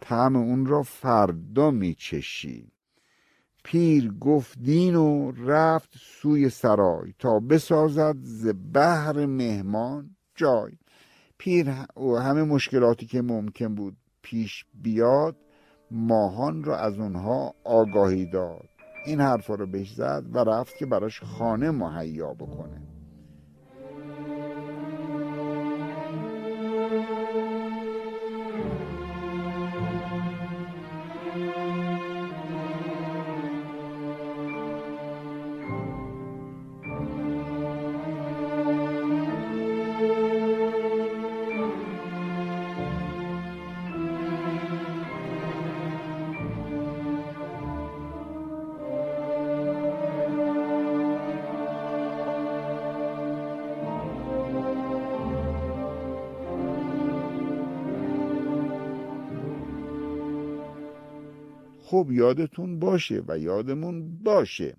طعم 0.00 0.36
اون 0.36 0.66
را 0.66 0.82
فردا 0.82 1.70
میچشی. 1.70 2.72
پیر 3.70 4.12
گفت 4.20 4.58
دین 4.58 4.94
و 4.94 5.32
رفت 5.46 5.90
سوی 5.96 6.48
سرای 6.48 7.14
تا 7.18 7.40
بسازد 7.40 8.16
ز 8.22 8.46
بهر 8.72 9.26
مهمان 9.26 10.10
جای. 10.34 10.72
پیر 11.38 11.74
و 11.96 12.16
همه 12.16 12.42
مشکلاتی 12.42 13.06
که 13.06 13.22
ممکن 13.22 13.74
بود 13.74 13.96
پیش 14.22 14.64
بیاد 14.74 15.36
ماهان 15.90 16.64
را 16.64 16.76
از 16.76 16.98
اونها 16.98 17.54
آگاهی 17.64 18.26
داد. 18.26 18.68
این 19.06 19.20
حرفا 19.20 19.54
رو 19.54 19.66
بهش 19.66 19.94
زد 19.94 20.24
و 20.32 20.38
رفت 20.38 20.76
که 20.76 20.86
براش 20.86 21.20
خانه 21.22 21.70
مهیا 21.70 22.34
بکنه. 22.34 22.89
خب 61.90 62.08
یادتون 62.10 62.78
باشه 62.78 63.22
و 63.28 63.38
یادمون 63.38 64.18
باشه 64.18 64.76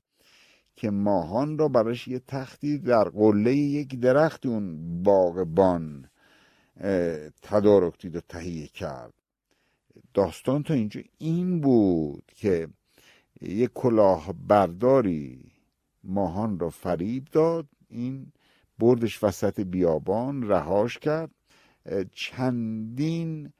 که 0.75 0.89
ماهان 0.89 1.58
را 1.58 1.68
براش 1.68 2.08
یه 2.08 2.20
تختی 2.27 2.77
در 2.77 3.03
قله 3.03 3.56
یک 3.56 4.00
درخت 4.00 4.46
اون 4.46 5.03
باغبان 5.03 6.10
تدارک 7.41 8.01
دید 8.01 8.15
و 8.15 8.22
تهیه 8.22 8.68
کرد. 8.68 9.13
داستان 10.13 10.63
تا 10.63 10.74
اینجا 10.74 11.01
این 11.18 11.62
بود 11.62 12.32
که 12.36 12.68
یک 13.41 13.72
کلاه 13.74 14.34
برداری 14.48 15.51
ماهان 16.03 16.60
را 16.60 16.70
فریب 16.70 17.25
داد 17.32 17.65
این 17.89 18.32
بردش 18.80 19.24
وسط 19.24 19.60
بیابان 19.60 20.48
رهاش 20.48 20.98
کرد. 20.98 21.32
چندین 22.12 23.53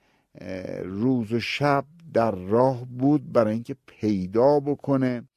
روز 0.84 1.34
و 1.34 1.39
شب 1.39 1.86
در 2.13 2.32
راه 2.32 2.86
بود 2.86 3.32
برای 3.32 3.53
اینکه 3.53 3.75
پیدا 3.86 4.60
بکنه 4.60 5.27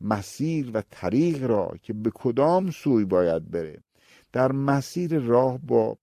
مسیر 0.00 0.70
و 0.74 0.82
طریق 0.90 1.44
را 1.44 1.74
که 1.82 1.92
به 1.92 2.10
کدام 2.14 2.70
سوی 2.70 3.04
باید 3.04 3.50
بره. 3.50 3.82
در 4.32 4.52
مسیر 4.52 5.18
راه 5.18 5.58
با 5.58 5.98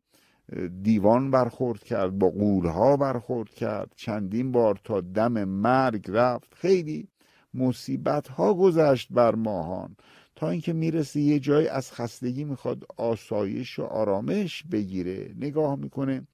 دیوان 0.82 1.32
برخورد 1.32 1.84
کرد 1.84 2.20
با 2.20 2.29
قولها 2.29 2.98
برخورد 2.98 3.50
کرد 3.50 3.91
چندین 3.96 4.51
بار 4.51 4.79
تا 4.84 5.01
دم 5.01 5.44
مرگ 5.44 6.05
رفت. 6.08 6.53
خیلی 6.53 7.08
مصیبت 7.53 8.27
ها 8.27 8.53
گذشت 8.53 9.08
بر 9.12 9.36
ماهان. 9.36 9.96
تا 10.36 10.50
اینکه 10.50 10.74
می‌رسه 10.74 11.20
یه 11.20 11.39
جای 11.39 11.67
از 11.67 11.91
خستگی 11.91 12.44
می‌خواد 12.44 12.84
آسایش 12.98 13.79
و 13.79 13.84
آرامش 13.84 14.63
بگیره. 14.72 15.34
نگاه 15.39 15.75
می‌کنه 15.75 16.27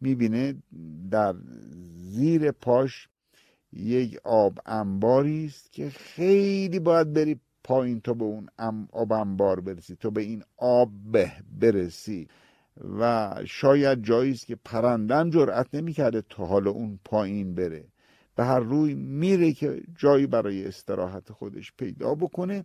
می‌بینه 0.00 0.54
در 1.10 1.34
زیر 1.96 2.50
پاش 2.50 3.08
یک 3.72 4.18
آب 4.24 4.58
انباری 4.66 5.46
است 5.46 5.72
که 5.72 5.90
خیلی 5.90 6.78
باید 6.78 7.12
بری 7.12 7.40
پایین 7.64 8.00
تا 8.00 8.14
به 8.14 8.24
اون 8.24 8.48
آب 8.92 9.12
انبار 9.12 9.60
برسی 9.60 9.96
تا 9.96 10.10
به 10.10 10.22
این 10.22 10.42
آب 10.56 10.90
برسی. 11.60 12.28
و 12.98 13.34
شاید 13.46 14.02
جایی 14.02 14.32
است 14.32 14.46
که 14.46 14.56
پرندم 14.64 15.30
جرأت 15.30 15.74
نمی‌کرده 15.74 16.22
تا 16.28 16.46
حالا 16.46 16.70
اون 16.70 16.98
پایین 17.04 17.54
بره. 17.54 17.84
به 18.36 18.44
هر 18.44 18.60
روی 18.60 18.94
میره 18.94 19.52
که 19.52 19.82
جایی 19.96 20.26
برای 20.26 20.66
استراحت 20.66 21.32
خودش 21.32 21.72
پیدا 21.78 22.14
بکنه. 22.14 22.64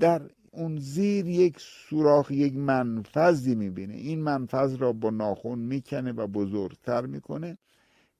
در 0.00 0.22
اون 0.52 0.76
زیر 0.76 1.28
یک 1.28 1.56
سوراخ 1.58 2.30
یک 2.30 2.56
منفذی 2.56 3.54
می‌بینه. 3.54 3.94
این 3.94 4.22
منفذ 4.22 4.76
را 4.76 4.92
با 4.92 5.10
ناخون 5.10 5.58
می‌کنه 5.58 6.12
و 6.12 6.26
بزرگتر 6.26 7.06
می‌کنه. 7.06 7.58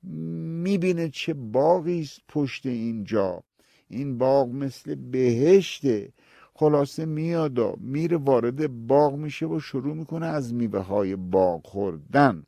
می‌بینه 0.02 1.08
چه 1.08 1.34
باقی 1.34 2.00
است 2.00 2.20
پشت 2.28 2.66
اینجا 2.66 3.42
این 3.88 4.18
باغ 4.18 4.48
مثل 4.48 4.94
بهشته. 4.94 6.12
خلاصه 6.54 7.06
میاد 7.06 7.58
و 7.58 7.76
میره 7.80 8.16
وارد 8.16 8.86
باغ 8.86 9.14
میشه 9.14 9.46
و 9.46 9.60
شروع 9.60 9.94
می‌کنه 9.94 10.26
از 10.26 10.54
میوه 10.54 10.80
های 10.80 11.16
باغ 11.16 11.66
خوردن. 11.66 12.44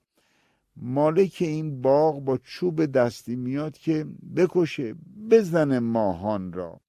مالک 0.77 1.37
این 1.41 1.83
باغ 1.83 2.25
با 2.25 2.39
چوب 2.39 2.87
دستی 2.87 3.37
میاد 3.37 3.79
که 3.79 4.07
بکشه 4.37 4.95
بزنه 5.31 5.79
ماهان 5.79 6.53
را. 6.53 6.81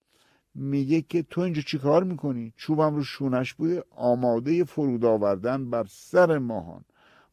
میگه 0.55 1.01
که 1.01 1.23
تو 1.23 1.41
اینجا 1.41 1.61
چیکار 1.61 2.03
می‌کنی؟ 2.03 2.53
چوبم 2.57 2.95
رو 2.95 3.03
شونش 3.03 3.53
بوده 3.53 3.83
آماده 3.91 4.63
فرود 4.63 5.05
آوردن 5.05 5.69
بر 5.69 5.85
سر 5.89 6.37
ماهان. 6.37 6.85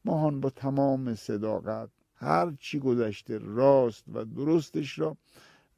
ماهان 0.05 0.41
با 0.41 0.51
تمام 0.51 1.15
صداقت 1.15 1.89
هر 2.21 2.53
چی 2.61 2.79
گذشته 2.79 3.39
راست 3.39 4.05
و 4.13 4.25
درستش 4.25 4.99
را 4.99 5.17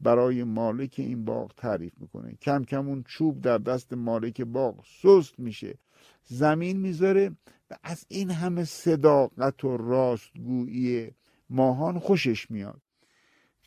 برای 0.01 0.45
مالک 0.45 0.95
این 0.99 1.25
باغ 1.25 1.55
تعریف 1.57 1.93
می‌کنه. 2.01 2.35
کم 2.43 2.65
کم 2.65 2.89
اون 2.89 3.05
چوب 3.09 3.41
در 3.41 3.59
دست 3.59 3.93
مالک 3.93 4.41
باغ 4.41 4.85
سست 5.03 5.39
میشه. 5.39 5.79
زمین 6.25 6.81
می‌ذاره 6.81 7.31
و 7.71 7.77
از 7.83 8.05
این 8.09 8.31
همه 8.31 8.65
صداقت 8.65 9.65
و 9.65 9.77
راستگویی 9.77 11.11
ماهان 11.51 11.99
خوشش 11.99 12.51
میاد. 12.51 12.83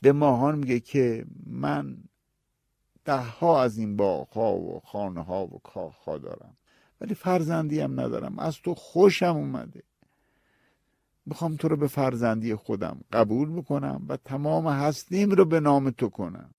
به 0.01 0.11
ماهان 0.11 0.57
میگه 0.57 0.79
که 0.79 1.25
من 1.45 1.97
ده 3.05 3.17
ها 3.17 3.61
از 3.61 3.77
این 3.77 3.95
باغ 3.95 4.29
ها 4.29 4.55
و 4.55 4.79
خانه 4.79 5.23
ها 5.23 5.45
و 5.45 5.59
کاخ 5.63 5.95
ها 5.95 6.17
دارم. 6.17 6.57
ولی 7.01 7.13
فرزندی 7.13 7.79
هم 7.79 7.99
ندارم. 7.99 8.39
از 8.39 8.57
تو 8.61 8.75
خوشم 8.75 9.35
اومده. 9.35 9.83
می‌خوام 11.25 11.55
تو 11.55 11.67
رو 11.67 11.77
به 11.77 11.87
فرزندی 11.87 12.55
خودم 12.55 13.01
قبول 13.13 13.49
بکنم 13.49 14.05
و 14.09 14.17
تمام 14.17 14.67
هستیم 14.67 15.31
رو 15.31 15.45
به 15.45 15.59
نام 15.59 15.89
تو 15.89 16.09
کنم. 16.09 16.51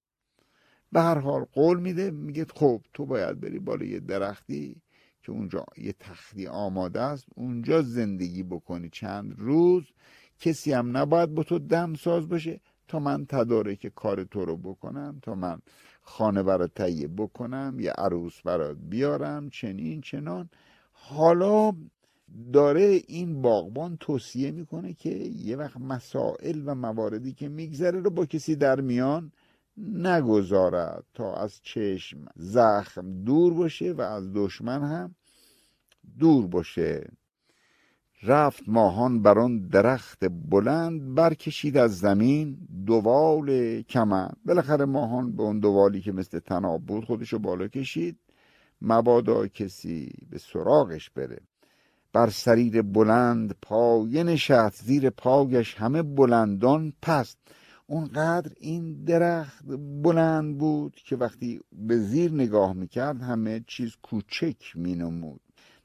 به 0.93 1.01
هر 1.01 1.19
حال 1.19 1.45
قول 1.53 1.81
میده 1.81 2.11
میگه 2.11 2.47
خب 2.55 2.83
تو 2.95 3.07
باید 3.07 3.41
بری 3.41 3.59
بالای 3.59 3.89
یه 3.89 4.01
درختی 4.01 4.83
که 5.23 5.33
اونجا 5.33 5.65
یه 5.77 5.93
تختی 5.93 6.47
آماده 6.47 7.01
است 7.01 7.27
اونجا 7.35 7.83
زندگی 7.83 8.43
بکنی. 8.43 8.89
چند 8.89 9.35
روز 9.39 9.85
کسی 10.41 10.73
هم 10.73 10.97
نباید 10.97 11.35
با 11.35 11.43
تو 11.43 11.59
دم 11.59 11.95
ساز 11.95 12.29
باشه. 12.29 12.61
تا 12.89 12.99
من 12.99 13.27
تدارک 13.27 13.87
کار 13.95 14.25
تو 14.25 14.45
رو 14.45 14.57
بکنم 14.57 15.19
تا 15.23 15.35
من 15.35 15.59
خانه 16.03 16.43
برات 16.43 16.75
تهیه 16.75 17.09
بکنم 17.09 17.77
یه 17.81 17.91
عروس 17.91 18.41
برات 18.43 18.77
بیارم 18.81 19.49
چنین 19.51 20.01
چنان. 20.01 20.51
حالا 20.93 21.73
داره 22.53 23.03
این 23.07 23.43
باغبان 23.43 23.97
توصیه 24.01 24.51
می‌کنه 24.51 24.95
که 24.95 25.11
یه 25.35 25.57
وقت 25.57 25.77
مسائل 25.77 26.63
و 26.67 26.75
مواردی 26.75 27.33
که 27.33 27.49
میگذره 27.49 28.01
رو 28.01 28.11
با 28.11 28.27
کسی 28.27 28.57
در 28.57 28.81
میان 28.81 29.33
نگذارد 29.79 31.05
تا 31.15 31.35
از 31.35 31.61
چشم 31.63 32.19
زخم 32.37 33.25
دور 33.25 33.55
باشه 33.55 33.93
و 33.93 34.01
از 34.01 34.33
دشمن 34.35 34.83
هم 34.83 35.15
دور 36.19 36.47
باشه. 36.47 37.11
رفت 38.23 38.63
ماهان 38.67 39.23
بر 39.23 39.39
آن 39.39 39.69
درخت 39.69 40.25
بلند 40.51 41.15
برکشید 41.15 41.77
از 41.77 41.99
زمین 41.99 42.59
دوال 42.87 43.83
کمند 43.83 44.37
بالاخره 44.45 44.85
ماهان 44.85 45.37
به 45.37 45.43
اون 45.43 45.61
دوالی 45.61 46.01
که 46.01 46.13
مثل 46.13 46.39
تناب 46.39 46.83
بود 46.87 47.05
خودشو 47.05 47.39
بالا 47.39 47.69
کشید. 47.69 48.19
مبادا 48.83 49.47
کسی 49.47 50.11
به 50.31 50.39
سراغش 50.39 51.11
بره. 51.11 51.41
بر 52.17 52.31
سریر 52.31 52.83
بلند 52.83 53.55
پایه 53.63 54.23
نشست 54.23 54.85
زیر 54.85 55.11
پایش 55.11 55.75
همه 55.75 56.03
بلندان 56.03 56.93
پست. 57.03 57.39
اونقدر 57.87 58.53
این 58.61 59.05
درخت 59.05 59.65
بلند 60.03 60.59
بود 60.59 60.95
که 60.95 61.17
وقتی 61.17 61.61
به 61.73 61.99
زیر 61.99 62.33
نگاه 62.33 62.73
می‌کرد 62.73 63.23
همه 63.23 63.65
چیز 63.67 63.93
کوچک 64.03 64.57
مینمود. 64.75 65.41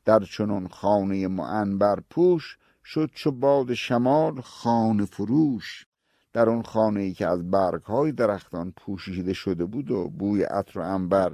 در 0.05 0.19
چنون 0.19 0.67
خانه 0.67 1.27
معنبر 1.27 1.99
پوش 2.09 2.57
شد 2.85 3.09
چو 3.13 3.31
باد 3.31 3.73
شمال 3.73 4.41
خانه 4.41 5.05
فروش. 5.05 5.85
در 6.33 6.49
اون 6.49 6.63
خانه 6.63 7.01
ای 7.01 7.13
که 7.13 7.27
از 7.27 7.51
برگ 7.51 7.83
های 7.83 8.11
درختان 8.11 8.73
پوشیده 8.77 9.33
شده 9.33 9.65
بود 9.65 9.91
و 9.91 10.09
بوی 10.09 10.43
عطر 10.43 10.79
و 10.79 10.81
انبر 10.81 11.33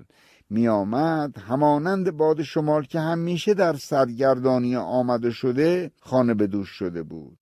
می 0.49 0.67
آمد 0.67 1.37
همانند 1.37 2.11
باد 2.11 2.41
شمال 2.41 2.83
که 2.83 2.99
همیشه 2.99 3.53
در 3.53 3.73
سرگردانی 3.73 4.75
آمده 4.75 5.31
شده 5.31 5.91
خانه 6.01 6.33
به 6.33 6.47
دوش 6.47 6.69
شده 6.69 7.03
بود. 7.03 7.37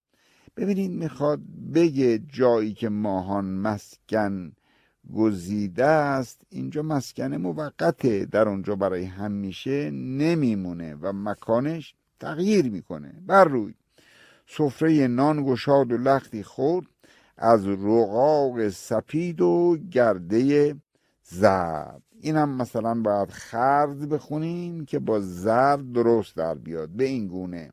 ببینید 0.58 0.92
می‌خواد 0.92 1.40
بگه 1.74 2.20
جایی 2.20 2.74
که 2.74 2.90
ماهان 2.90 3.46
مسکن 3.46 4.52
گزیده 5.14 5.86
است 5.86 6.42
اینجا 6.50 6.82
مسکن 6.82 7.36
موقته. 7.36 8.26
در 8.26 8.50
اونجا 8.50 8.76
برای 8.76 9.04
همیشه 9.04 9.92
نمیمونه 9.92 10.96
و 10.96 11.14
مکانش 11.14 11.96
تغییر 12.20 12.70
می‌کنه. 12.70 13.14
بر 13.28 13.46
روی. 13.46 13.74
سفره 14.48 15.08
نان 15.08 15.44
گشاد 15.46 15.92
و 15.92 15.98
لختی 15.98 16.44
خورد 16.44 16.88
از 17.38 17.68
رقاق 17.68 18.70
سپید 18.70 19.42
و 19.42 19.78
گرده 19.92 20.76
زرد. 21.24 22.02
این 22.20 22.36
هم 22.36 22.58
مثلا 22.58 23.02
باید 23.02 23.30
خرد 23.30 24.10
بخونیم 24.10 24.86
که 24.86 25.00
با 25.00 25.20
زرد 25.20 25.92
درست 25.92 26.36
در 26.36 26.56
بیاد. 26.56 26.90
به 26.90 27.04
این 27.04 27.28
گونه 27.28 27.72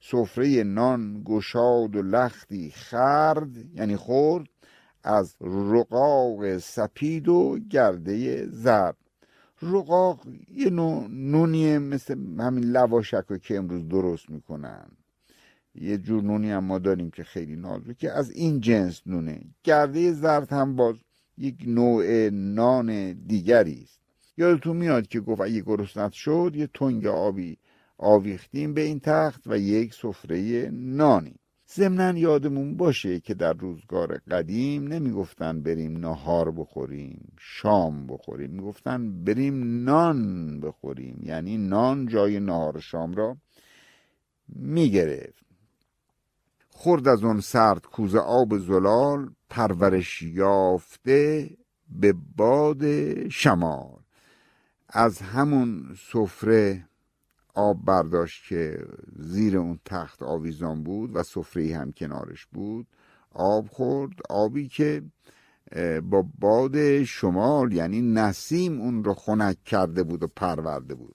سفره 0.00 0.62
نان 0.62 1.22
گشاد 1.24 1.96
و 1.96 2.02
لختی 2.02 2.70
خرد 2.70 3.74
یعنی 3.74 3.96
خورد 3.96 4.46
از 5.04 5.36
رقاق 5.40 6.58
سپید 6.58 7.28
و 7.28 7.58
گرده 7.70 8.46
زرد. 8.46 8.96
رقاق 9.62 10.20
یه 10.54 10.70
نونیه 11.10 11.78
مثل 11.78 12.14
همین 12.38 12.64
لواشک 12.64 13.38
که 13.42 13.56
امروز 13.56 13.88
درست 13.88 14.30
می‌کنن. 14.30 14.86
یه 15.74 15.98
جور 15.98 16.22
نونی 16.22 16.50
هم 16.50 16.64
ما 16.64 16.78
داریم 16.78 17.10
که 17.10 17.24
خیلی 17.24 17.56
نازکه. 17.56 18.10
از 18.10 18.30
این 18.30 18.60
جنس 18.60 19.02
نونه. 19.06 19.40
گرده 19.64 20.12
زرد 20.12 20.52
هم 20.52 20.76
باز 20.76 20.96
یک 21.40 21.64
نوع 21.66 22.30
نان 22.30 23.12
دیگری 23.12 23.80
است. 23.82 24.00
یادتون 24.36 24.76
میاد 24.76 25.06
که 25.06 25.20
گفت 25.20 25.40
اگه 25.40 25.60
گرسنت 25.60 26.12
شد 26.12 26.52
یه 26.54 26.66
تنگ 26.74 27.06
آبی 27.06 27.58
آویختیم 27.98 28.74
به 28.74 28.80
این 28.80 29.00
تخت 29.00 29.42
و 29.46 29.58
یک 29.58 29.94
سفره 29.94 30.70
نانی. 30.72 31.34
ضمنا 31.74 32.18
یادمون 32.18 32.76
باشه 32.76 33.20
که 33.20 33.34
در 33.34 33.52
روزگار 33.52 34.20
قدیم 34.30 34.88
نمی‌گفتن 34.88 35.62
بریم 35.62 35.96
نهار 35.98 36.50
بخوریم 36.50 37.32
شام 37.38 38.06
بخوریم. 38.06 38.50
می‌گفتن 38.50 39.24
بریم 39.24 39.84
نان 39.84 40.60
بخوریم. 40.60 41.20
یعنی 41.22 41.58
نان 41.58 42.06
جای 42.06 42.40
نهار 42.40 42.80
شام 42.80 43.14
را 43.14 43.36
می‌گرفت. 44.48 45.44
خورد 46.68 47.08
از 47.08 47.24
اون 47.24 47.40
سرد 47.40 47.86
کوزه 47.86 48.18
آب 48.18 48.58
زلال 48.58 49.30
پرورش 49.50 50.22
یافته 50.22 51.50
به 51.88 52.14
باد 52.36 52.82
شمال. 53.28 53.98
از 54.88 55.18
همون 55.18 55.96
سفره 56.12 56.88
آب 57.54 57.84
برداشت 57.84 58.48
که 58.48 58.86
زیر 59.18 59.58
اون 59.58 59.80
تخت 59.84 60.22
آویزان 60.22 60.82
بود 60.82 61.16
و 61.16 61.22
سفره 61.22 61.76
هم 61.76 61.92
کنارش 61.92 62.46
بود 62.46 62.86
آب 63.32 63.68
خورد. 63.68 64.12
آبی 64.30 64.68
که 64.68 65.02
با 66.02 66.26
باد 66.38 67.02
شمال 67.02 67.72
یعنی 67.72 68.02
نسیم 68.02 68.80
اون 68.80 69.04
رو 69.04 69.14
خنک 69.14 69.64
کرده 69.64 70.02
بود 70.02 70.22
و 70.22 70.26
پرورده 70.26 70.94
بود. 70.94 71.14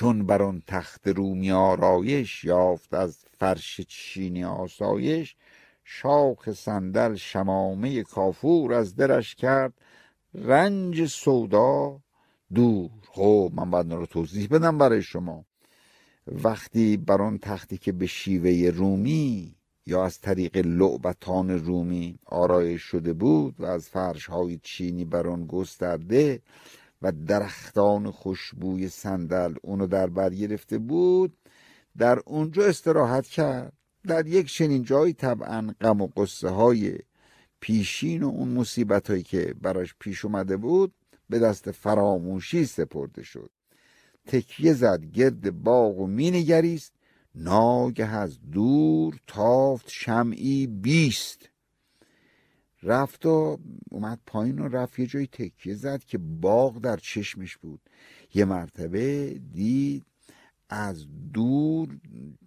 چون 0.00 0.26
بر 0.26 0.42
آن 0.42 0.62
تخت 0.66 1.08
رومی 1.08 1.52
آرایش 1.52 2.44
یافت 2.44 2.94
از 2.94 3.24
فرش 3.38 3.80
چینی 3.80 4.44
آسایش 4.44 5.36
شاخ 5.84 6.52
صندل 6.52 7.14
شمامه 7.14 8.02
کافور 8.02 8.72
از 8.72 8.96
درش 8.96 9.34
کرد 9.34 9.72
رنج 10.34 11.06
سودا 11.06 12.00
دور. 12.54 12.90
خب 13.08 13.52
من 13.54 13.70
باید 13.70 13.92
رو 13.92 14.06
توضیح 14.06 14.48
بدم 14.50 14.78
برای 14.78 15.02
شما. 15.02 15.44
وقتی 16.26 16.96
بر 16.96 17.22
آن 17.22 17.38
تختی 17.38 17.78
که 17.78 17.92
به 17.92 18.06
شیوه 18.06 18.70
رومی 18.74 19.54
یا 19.86 20.04
از 20.04 20.20
طریق 20.20 20.56
لعبتان 20.56 21.50
رومی 21.50 22.18
آرایش 22.26 22.82
شده 22.82 23.12
بود 23.12 23.54
و 23.58 23.64
از 23.64 23.88
فرش 23.88 24.26
های 24.26 24.60
چینی 24.62 25.04
بر 25.04 25.26
آن 25.26 25.46
گسترده 25.46 26.42
و 27.02 27.12
درختان 27.12 28.10
خوشبوی 28.10 28.88
صندل 28.88 29.54
اونو 29.62 29.86
در 29.86 30.06
بر 30.06 30.30
گرفته 30.30 30.78
بود 30.78 31.36
در 31.98 32.18
اونجا 32.26 32.66
استراحت 32.66 33.26
کرد. 33.26 33.72
در 34.06 34.26
یک 34.26 34.46
چنین 34.46 34.82
جایی 34.82 35.12
طبعا 35.12 35.74
غم 35.80 36.00
و 36.00 36.06
قصه 36.06 36.48
های 36.48 36.98
پیشین 37.60 38.22
و 38.22 38.28
اون 38.28 38.48
مصیبت 38.48 39.10
هایی 39.10 39.22
که 39.22 39.54
براش 39.60 39.94
پیش 40.00 40.24
اومده 40.24 40.56
بود 40.56 40.94
به 41.30 41.38
دست 41.38 41.70
فراموشی 41.70 42.64
سپرده 42.64 43.22
شد. 43.22 43.50
تکیه 44.26 44.72
زد 44.72 45.04
گرد 45.04 45.62
باغ 45.62 45.98
و 45.98 46.06
مینگریست. 46.06 46.92
ناگه 47.34 48.06
از 48.06 48.38
دور 48.52 49.20
تافت 49.26 49.86
شمعی 49.88 50.66
بیست. 50.66 51.49
رفت 52.82 53.26
و 53.26 53.58
اومد 53.90 54.18
پایین 54.26 54.58
و 54.58 54.68
رفت 54.68 54.98
یه 54.98 55.06
جایی 55.06 55.26
تکیه 55.26 55.74
زد 55.74 56.04
که 56.04 56.18
باغ 56.18 56.78
در 56.78 56.96
چشمش 56.96 57.56
بود. 57.56 57.80
یه 58.34 58.44
مرتبه 58.44 59.34
دید 59.52 60.06
از 60.68 61.06
دور 61.32 61.88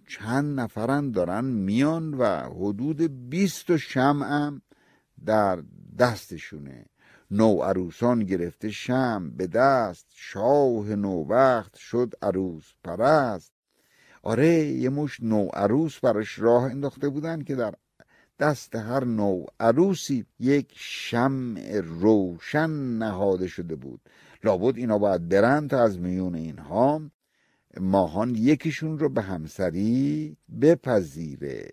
چند 0.07 0.59
نفرن 0.59 1.11
دارن 1.11 1.45
میان 1.45 2.13
و 2.13 2.25
حدود 2.25 3.29
بیست 3.29 3.69
و 3.69 3.77
شمعم 3.77 4.61
در 5.25 5.63
دستشونه. 5.99 6.85
نو 7.31 7.61
عروسان 7.61 8.23
گرفته 8.23 8.71
شم 8.71 9.31
به 9.37 9.47
دست 9.47 10.07
شاه 10.09 10.95
نو 10.95 11.23
وقت 11.23 11.75
شد 11.75 12.13
عروس 12.21 12.71
پرست. 12.83 13.53
آره 14.23 14.65
یه 14.65 14.89
مش 14.89 15.19
نو 15.21 15.47
عروس 15.53 15.99
براش 15.99 16.39
راه 16.39 16.63
انداخته 16.63 17.09
بودن 17.09 17.43
که 17.43 17.55
در 17.55 17.73
دست 18.43 18.75
هر 18.75 19.03
نوع. 19.05 19.45
عروسی 19.59 20.25
یک 20.39 20.71
شمع 20.75 21.81
روشن 21.83 22.69
نهاده 22.97 23.47
شده 23.47 23.75
بود. 23.75 24.01
لابد 24.43 24.77
اینا 24.77 24.97
باید 24.97 25.29
برن 25.29 25.67
تا 25.67 25.83
از 25.83 25.99
میون 25.99 26.35
اینها. 26.35 27.01
ماهان 27.79 28.35
یکیشون 28.35 28.99
رو 28.99 29.09
به 29.09 29.21
همسری 29.21 30.37
بپذیره. 30.61 31.69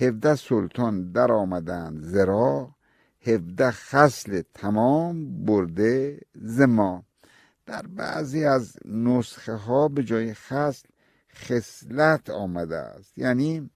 هفده 0.00 0.34
سلطان 0.34 1.12
در 1.12 1.32
آمدن 1.32 1.98
زرا. 2.00 2.74
هفده 3.26 3.70
خسل 3.70 4.42
تمام 4.54 5.44
برده 5.44 6.20
زما. 6.34 7.04
در 7.66 7.82
بعضی 7.82 8.44
از 8.44 8.76
نسخه 8.84 9.54
ها 9.54 9.88
به 9.88 10.04
جای 10.04 10.34
خسل 10.34 10.88
خسلت 11.34 12.30
آمده 12.30 12.76
است. 12.76 13.18
یعنی 13.18 13.70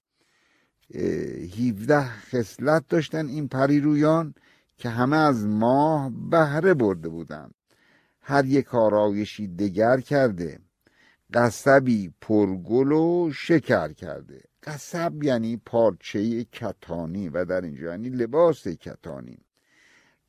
17 0.93 2.01
خصلت 2.03 2.87
داشتن 2.87 3.27
این 3.27 3.47
پریرویان 3.47 4.33
که 4.77 4.89
همه 4.89 5.17
از 5.17 5.45
ماه 5.45 6.11
بهره 6.31 6.73
برده 6.73 7.09
بودند. 7.09 7.55
هر 8.21 8.45
یک 8.45 8.75
آرایشی 8.75 9.47
دگر 9.47 9.99
کرده. 9.99 10.59
قصبی 11.33 12.13
پرگل 12.21 12.91
و 12.91 13.31
شکر 13.33 13.93
کرده. 13.93 14.41
قصب 14.63 15.23
یعنی 15.23 15.57
پارچه 15.57 16.43
کتانی 16.43 17.29
و 17.29 17.45
در 17.45 17.61
اینجا 17.61 17.91
یعنی 17.91 18.09
لباس 18.09 18.67
کتانی. 18.67 19.37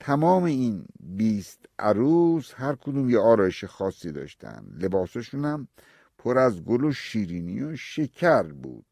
تمام 0.00 0.44
این 0.44 0.86
بیست 1.00 1.66
عروس 1.78 2.52
هر 2.54 2.74
کدوم 2.74 3.10
یه 3.10 3.18
آرایش 3.18 3.64
خاصی 3.64 4.12
داشتن. 4.12 4.66
لباسشون 4.78 5.44
هم 5.44 5.68
پر 6.18 6.38
از 6.38 6.64
گل 6.64 6.84
و 6.84 6.92
شیرینی 6.92 7.62
و 7.62 7.76
شکر 7.76 8.42
بود. 8.42 8.84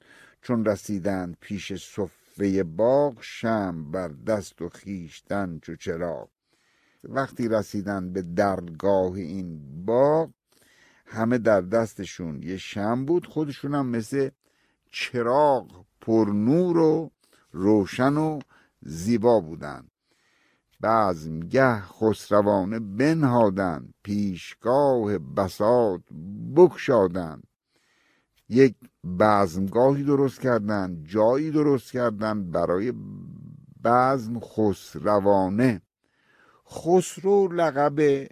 چون 0.45 0.65
رسیدن 0.65 1.35
پیش 1.41 1.73
صفه 1.73 2.63
باغ 2.63 3.17
شم 3.21 3.91
بر 3.91 4.09
دست 4.09 4.63
و 4.63 4.69
خیشتن 4.69 5.59
چو 5.63 5.77
چراغ. 5.77 6.29
وقتی 7.05 7.49
رسیدن 7.49 8.13
به 8.13 8.23
درگاه 8.23 9.13
این 9.13 9.61
باغ 9.85 10.31
همه 11.07 11.39
در 11.39 11.61
دستشون 11.61 12.43
یه 12.43 12.57
شم 12.57 13.05
بود 13.05 13.27
خودشون 13.27 13.75
هم 13.75 13.87
مثل 13.87 14.31
چراغ 14.91 15.85
پر 16.01 16.31
نور 16.35 16.77
و 16.79 17.11
روشن 17.53 18.17
و 18.17 18.39
زیبا 18.83 19.41
بودن 19.41 19.89
بزمگه 20.83 21.81
خسروانه 21.81 22.79
بنهادن 22.79 23.95
پیشگاه 24.03 25.19
بساط 25.19 26.01
بکشادن 26.57 27.43
یک 28.49 28.75
بزمگاهی 29.21 30.05
درست 30.05 30.41
کردن 30.41 31.05
جایی 31.05 31.51
درست 31.51 31.93
کردن 31.93 32.51
برای 32.51 32.93
بزم 33.85 34.41
خسروانه. 34.41 35.83
خسرو 36.71 37.49
لقب 37.53 38.29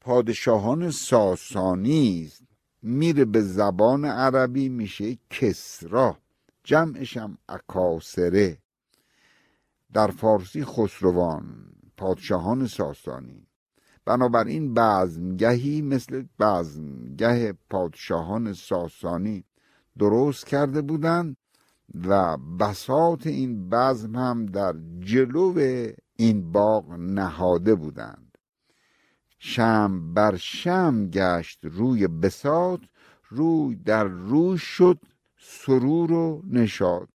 پادشاهان 0.00 0.90
ساسانی 0.90 2.24
است. 2.26 2.42
میره 2.82 3.24
به 3.24 3.40
زبان 3.40 4.04
عربی 4.04 4.68
میشه 4.68 5.18
کسرا 5.30 6.16
جمعشم 6.64 7.38
اکاسره. 7.48 8.58
در 9.92 10.06
فارسی 10.06 10.64
خسروان 10.64 11.44
پادشاهان 11.96 12.66
ساسانی. 12.66 13.46
بنابراین 14.04 14.74
بزمگهی 14.74 15.82
مثل 15.82 16.24
بزمگه 16.38 17.54
پادشاهان 17.70 18.52
ساسانی. 18.52 19.44
درست 19.98 20.46
کرده 20.46 20.82
بودند 20.82 21.36
و 22.08 22.36
بساط 22.36 23.26
این 23.26 23.68
بزم 23.68 24.16
هم 24.16 24.46
در 24.46 24.74
جلو 25.00 25.58
این 26.16 26.52
باغ 26.52 26.92
نهاده 26.92 27.74
بودند. 27.74 28.38
شم 29.38 30.14
بر 30.14 30.36
شم 30.36 31.06
گشت 31.06 31.58
روی 31.62 32.08
بساط 32.08 32.80
روی 33.28 33.76
در 33.76 34.04
روی 34.04 34.58
شد 34.58 34.98
سرور 35.38 36.12
و 36.12 36.42
نشاد 36.46 37.08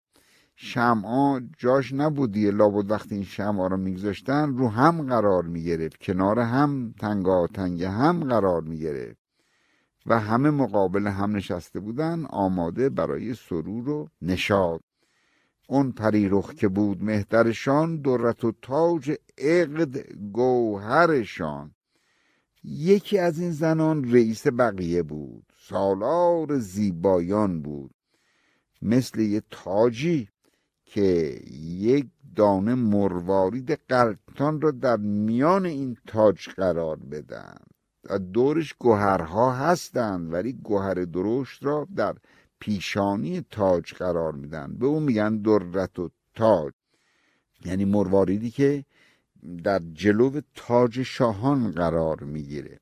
شمعا 0.57 1.41
جاش 1.59 1.93
نبودی 1.93 2.51
لابد 2.51 2.91
وقتی 2.91 3.15
این 3.15 3.25
شمعا 3.25 3.67
رو 3.67 3.77
میگذاشتن 3.77 4.57
رو 4.57 4.69
هم 4.69 5.07
قرار 5.07 5.43
می‌گرفت 5.43 5.97
کنار 6.01 6.39
هم 6.39 6.95
تنگا 7.01 7.47
تنگ 7.47 7.85
هم 7.85 8.25
قرار 8.25 8.63
می‌گرفت. 8.63 9.24
و 10.07 10.21
همه 10.21 10.51
مقابل 10.51 11.07
هم 11.07 11.37
نشسته 11.37 11.81
بودن 11.81 12.25
آماده 12.25 12.89
برای 12.89 13.35
سرور 13.35 13.89
و 13.89 14.09
نشاد 14.23 14.81
اون 15.69 15.93
پریرخ 15.93 16.55
که 16.55 16.69
بود 16.69 17.03
مهترشان 17.03 18.01
درت 18.01 18.45
و 18.45 18.53
تاج 18.63 19.13
عقد 19.39 20.13
گوهرشان. 20.13 21.75
یکی 22.65 23.19
از 23.19 23.39
این 23.39 23.51
زنان 23.51 24.13
رئیس 24.13 24.47
بقیه 24.47 25.03
بود 25.03 25.53
سالار 25.69 26.59
زیبایان 26.59 27.63
بود. 27.63 27.95
مثل 28.83 29.21
یه 29.21 29.43
تاجی 29.51 30.29
که 30.85 31.41
یک 31.61 32.07
دانه 32.37 32.75
مروارید 32.75 33.73
قلطان 33.73 34.61
را 34.61 34.71
در 34.71 34.97
میان 34.97 35.67
این 35.67 35.97
تاج 36.07 36.49
قرار 36.49 36.97
بدن. 36.97 37.59
دورش 38.33 38.75
گوهرها 38.79 39.53
هستند 39.53 40.33
ولی 40.33 40.53
گوهر 40.53 40.95
درشت 40.95 41.65
را 41.65 41.89
در 41.97 42.15
پیشانی 42.59 43.41
تاج 43.51 43.95
قرار 43.95 44.33
میدن. 44.33 44.75
به 44.79 44.87
اون 44.87 45.03
میگن 45.03 45.37
درت 45.37 45.99
و 45.99 46.11
تاج. 46.35 46.73
یعنی 47.65 47.85
مرواریدی 47.85 48.51
که 48.51 48.85
در 49.65 49.79
جلو 49.79 50.41
تاج 50.55 51.03
شاهان 51.03 51.71
قرار 51.71 52.23
می‌گیره. 52.23 52.81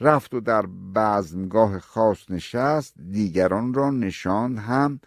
رفت 0.00 0.34
و 0.34 0.40
در 0.40 0.66
بزمگاه 0.94 1.78
خاص 1.78 2.30
نشست 2.30 2.94
دیگران 2.98 3.74
را 3.74 3.90
نشاند 3.90 4.58
هم 4.58 5.00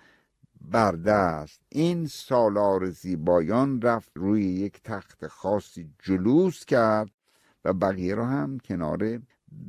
برده 0.62 1.12
است 1.12 1.62
این 1.70 2.08
سالار 2.08 2.90
زیبایان 2.90 3.82
رفت 3.82 4.12
روی 4.16 4.44
یک 4.46 4.82
تخت 4.84 5.28
خاصی 5.28 5.90
جلوس 6.04 6.66
کرد. 6.66 7.10
و 7.68 7.74
بقیه 7.74 8.16
را 8.16 8.26
هم 8.26 8.58
کنار 8.58 9.20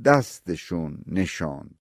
دستشون 0.04 0.98
نشاند. 1.06 1.74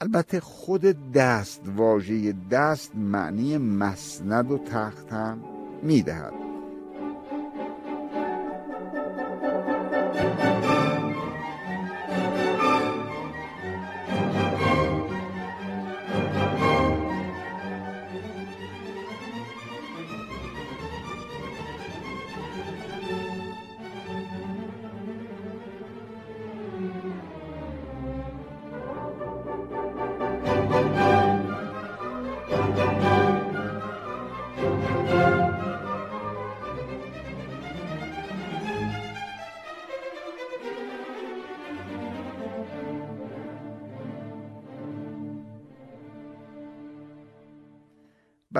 البته 0.00 0.40
خود 0.40 1.12
دست 1.12 1.62
واژه 1.76 2.32
دست 2.50 2.96
معنی 2.96 3.58
مسند 3.58 4.50
و 4.50 4.58
تخت 4.58 5.12
هم 5.12 5.44
می‌دهد. 5.82 6.32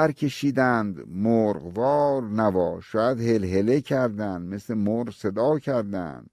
برکشیدند 0.01 1.05
مرغوار 1.09 2.23
نوا 2.23 2.81
شاید 2.81 3.21
هلهله 3.21 3.81
کردند 3.81 4.55
مثل 4.55 4.75
مرغ 4.75 5.11
صدا 5.11 5.59
کردند. 5.59 6.31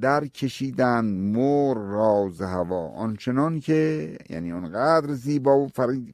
در 0.00 0.26
کشیدند 0.26 1.20
مور 1.36 1.76
راز 1.76 2.40
هوا. 2.40 2.88
آنچنان 2.88 3.60
که 3.60 4.18
یعنی 4.30 4.52
آنقدر 4.52 5.12
زیبا 5.12 5.58
و 5.58 5.68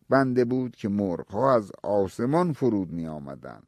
بنده 0.08 0.44
بود 0.44 0.76
که 0.76 0.88
مرغها 0.88 1.54
از 1.54 1.72
آسمان 1.82 2.52
فرود 2.52 2.92
می 2.92 3.06
آمدن. 3.06 3.62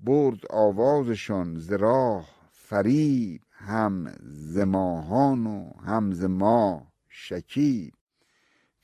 برد 0.00 0.40
آوازشان 0.50 1.58
زراح 1.58 2.28
فریب 2.50 3.40
هم 3.50 4.12
زماهان 4.54 5.46
و 5.46 5.70
هم 5.86 6.12
زما 6.12 6.86
شکیب. 7.08 7.92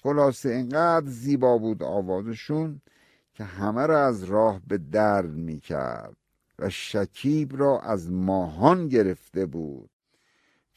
خلاصه 0.02 0.48
اینقدر 0.48 1.06
زیبا 1.06 1.58
بود 1.58 1.82
آوازشون 1.82 2.80
که 3.38 3.44
همه 3.44 3.86
را 3.86 4.06
از 4.06 4.24
راه 4.24 4.60
به 4.66 4.78
در 4.78 5.26
می 5.26 5.60
کرد 5.60 6.16
و 6.58 6.70
شکیب 6.70 7.56
را 7.56 7.80
از 7.80 8.10
ماهان 8.10 8.88
گرفته 8.88 9.46
بود. 9.46 9.90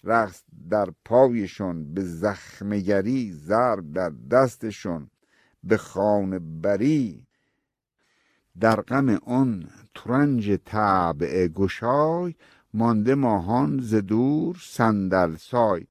رقص 0.04 0.44
در 0.70 0.90
پایشون 1.06 1.94
به 1.94 2.04
زخمگری 2.04 3.32
ضرب 3.32 3.92
در 3.92 4.10
دستشون 4.32 5.10
به 5.64 5.78
خانه 5.78 6.40
بری. 6.40 7.28
در 8.60 8.82
غم 8.82 9.10
آن 9.10 9.70
ترنج 9.96 10.60
طبع 10.66 11.48
گشای 11.48 12.36
مانده 12.74 13.16
ماهان 13.16 13.80
ز 13.82 13.96
دور 13.96 14.58
صندل 14.62 15.36
سای. 15.36 15.88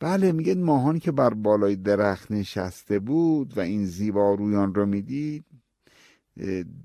بله 0.00 0.32
میگه 0.32 0.54
ماهان 0.54 0.98
که 0.98 1.12
بر 1.12 1.34
بالای 1.34 1.76
درخت 1.76 2.30
نشسته 2.30 2.98
بود 2.98 3.58
و 3.58 3.60
این 3.60 3.84
زیبارویان 3.84 4.74
رو 4.74 4.86
می‌دید 4.86 5.44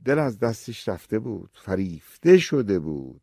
دل 0.06 0.20
از 0.20 0.40
دستش 0.40 0.90
رفته 0.90 1.20
بود 1.20 1.50
فریفته 1.54 2.38
شده 2.38 2.80
بود 2.80 3.22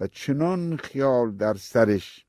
و 0.00 0.06
چنان 0.06 0.76
خیال 0.76 1.36
در 1.36 1.54
سرش 1.54 2.26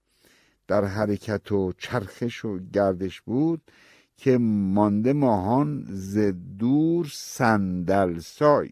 در 0.67 0.85
حرکت 0.85 1.51
و 1.51 1.73
چرخش 1.77 2.45
و 2.45 2.59
گردش 2.59 3.21
بود 3.21 3.71
که 4.17 4.37
مانده 4.37 5.13
ماهان 5.13 5.85
ز 5.89 6.17
دور 6.59 7.07
صندل 7.13 8.19
سای. 8.19 8.69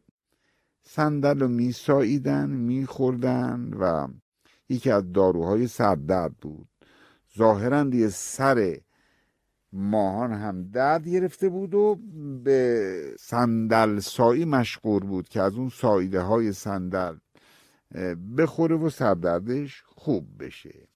صندل 0.83 1.39
رو 1.39 1.47
می 1.47 1.71
ساییدن 1.71 2.49
می 2.49 2.85
خوردن 2.85 3.73
و 3.79 4.07
یکی 4.69 4.91
از 4.91 5.11
داروهای 5.13 5.67
سردرد 5.67 6.33
بود. 6.33 6.67
ظاهرا 7.37 7.83
دیگه 7.83 8.09
سر 8.09 8.77
ماهان 9.73 10.33
هم 10.33 10.63
درد 10.63 11.07
گرفته 11.07 11.49
بود 11.49 11.73
و 11.73 11.99
به 12.43 13.15
صندل 13.19 13.99
سایی 13.99 14.45
مشغول 14.45 15.03
بود 15.03 15.29
که 15.29 15.41
از 15.41 15.55
اون 15.55 15.69
سایده 15.69 16.21
های 16.21 16.53
صندل 16.53 17.15
بخوره 18.37 18.75
و 18.75 18.89
سردردش 18.89 19.83
خوب 19.85 20.43
بشه. 20.43 20.87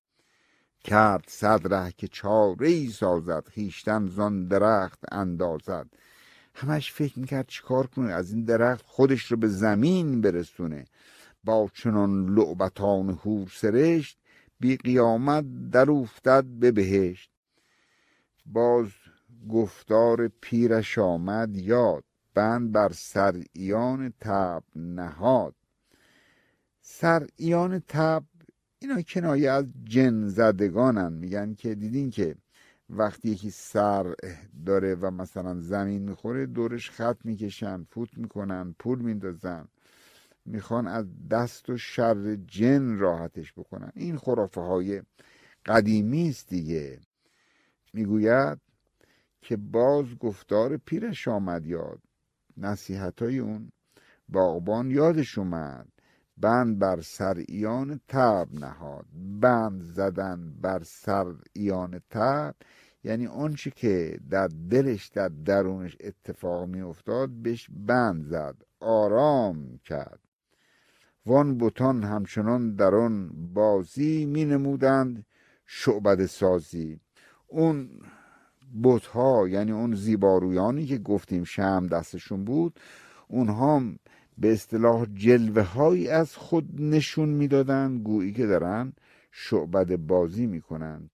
کرد 0.83 1.25
صدره 1.27 1.91
که 1.97 2.07
چاره 2.07 2.67
ای 2.67 2.87
سازد 2.87 3.47
خیشتن 3.47 4.07
زان 4.07 4.47
درخت 4.47 4.99
اندازد. 5.11 5.87
همش 6.55 6.91
فکر 6.91 7.19
می‌کرد 7.19 7.47
چیکار 7.47 7.87
کنه 7.87 8.11
از 8.11 8.33
این 8.33 8.43
درخت 8.43 8.85
خودش 8.85 9.31
رو 9.31 9.37
به 9.37 9.47
زمین 9.47 10.21
برسونه. 10.21 10.85
با 11.43 11.69
چنان 11.73 12.35
لعبتان 12.35 13.09
هور 13.09 13.51
سرشت 13.53 14.17
بی 14.59 14.77
قیامت 14.77 15.45
در 15.71 15.91
افتد 15.91 16.43
به 16.43 16.71
بهشت. 16.71 17.32
باز 18.45 18.87
گفتار 19.49 20.27
پیرش 20.27 20.97
آمد 20.97 21.55
یاد 21.55 22.03
بند 22.33 22.71
بر 22.71 22.91
سرعیان 22.93 24.13
تب 24.19 24.63
نهاد. 24.75 25.55
سرعیان 26.81 27.79
تب 27.87 28.23
اینا 28.79 29.01
کنایه 29.01 29.51
از 29.51 29.65
جن 29.83 30.27
زدگانن. 30.27 31.13
میگن 31.13 31.53
که 31.53 31.75
دیدین 31.75 32.09
که 32.09 32.35
وقتی 32.89 33.29
یکی 33.29 33.49
سر 33.49 34.15
داره 34.65 34.95
و 34.95 35.11
مثلا 35.11 35.59
زمین 35.59 36.01
می‌خوره 36.01 36.45
دورش 36.45 36.91
خط 36.91 37.17
می‌کشن 37.23 37.83
فوت 37.83 38.17
می‌کنن 38.17 38.75
پول 38.79 38.99
میندازن. 38.99 39.67
می‌خوان 40.45 40.87
از 40.87 41.05
دست 41.29 41.69
و 41.69 41.77
شر 41.77 42.35
جن 42.35 42.97
راحتش 42.97 43.53
بکنن. 43.53 43.91
این 43.95 44.17
خرافه 44.17 44.61
های 44.61 45.01
قدیمی 45.65 46.29
است 46.29 46.49
دیگه. 46.49 46.99
می‌گوید 47.93 48.59
که 49.41 49.57
باز 49.57 50.05
گفتار 50.19 50.77
پیرش 50.77 51.27
آمد 51.27 51.65
یاد. 51.65 51.99
نصیحت 52.57 53.21
های 53.21 53.39
اون 53.39 53.71
باغبان 54.29 54.91
یادش 54.91 55.37
اومد. 55.37 55.87
بند 56.37 56.79
بر 56.79 57.01
سر 57.01 57.43
ایان 57.47 57.99
تب 58.07 58.47
نهاد. 58.51 59.05
بند 59.41 59.81
زدن 59.81 60.53
بر 60.61 60.83
سر 60.83 61.33
ایان 61.53 62.01
تب. 62.09 62.55
یعنی 63.03 63.27
آنچه 63.27 63.71
که 63.71 64.19
در 64.29 64.47
دلش 64.47 65.07
در 65.07 65.27
درونش 65.27 65.97
اتفاق 65.99 66.67
می 66.67 66.81
افتاد 66.81 67.29
بهش 67.29 67.69
بند 67.71 68.23
زد. 68.23 68.55
آرام 68.79 69.79
کرد. 69.85 70.19
وان 71.25 71.57
بوتان 71.57 72.03
همچنان 72.03 72.75
در 72.75 72.95
آن 72.95 73.29
بازی 73.53 74.25
می 74.25 74.45
نمودند 74.45 75.25
شعبد 75.65 76.25
سازی. 76.25 76.99
اون 77.47 77.89
بوت 78.73 79.05
ها 79.05 79.47
یعنی 79.47 79.71
اون 79.71 79.95
زیبارویانی 79.95 80.85
که 80.85 80.97
گفتیم 80.97 81.43
شم 81.43 81.87
دستشون 81.87 82.45
بود 82.45 82.79
اونها 83.27 83.81
به 84.37 84.53
اصطلاح 84.53 85.05
جلوه 85.13 85.61
هایی 85.63 86.09
از 86.09 86.35
خود 86.35 86.81
نشون 86.81 87.29
می‌دادن 87.29 87.97
گویی 88.03 88.33
که 88.33 88.45
دارن 88.45 88.93
شعبد 89.31 89.95
بازی 89.95 90.45
می‌کنن. 90.45 91.09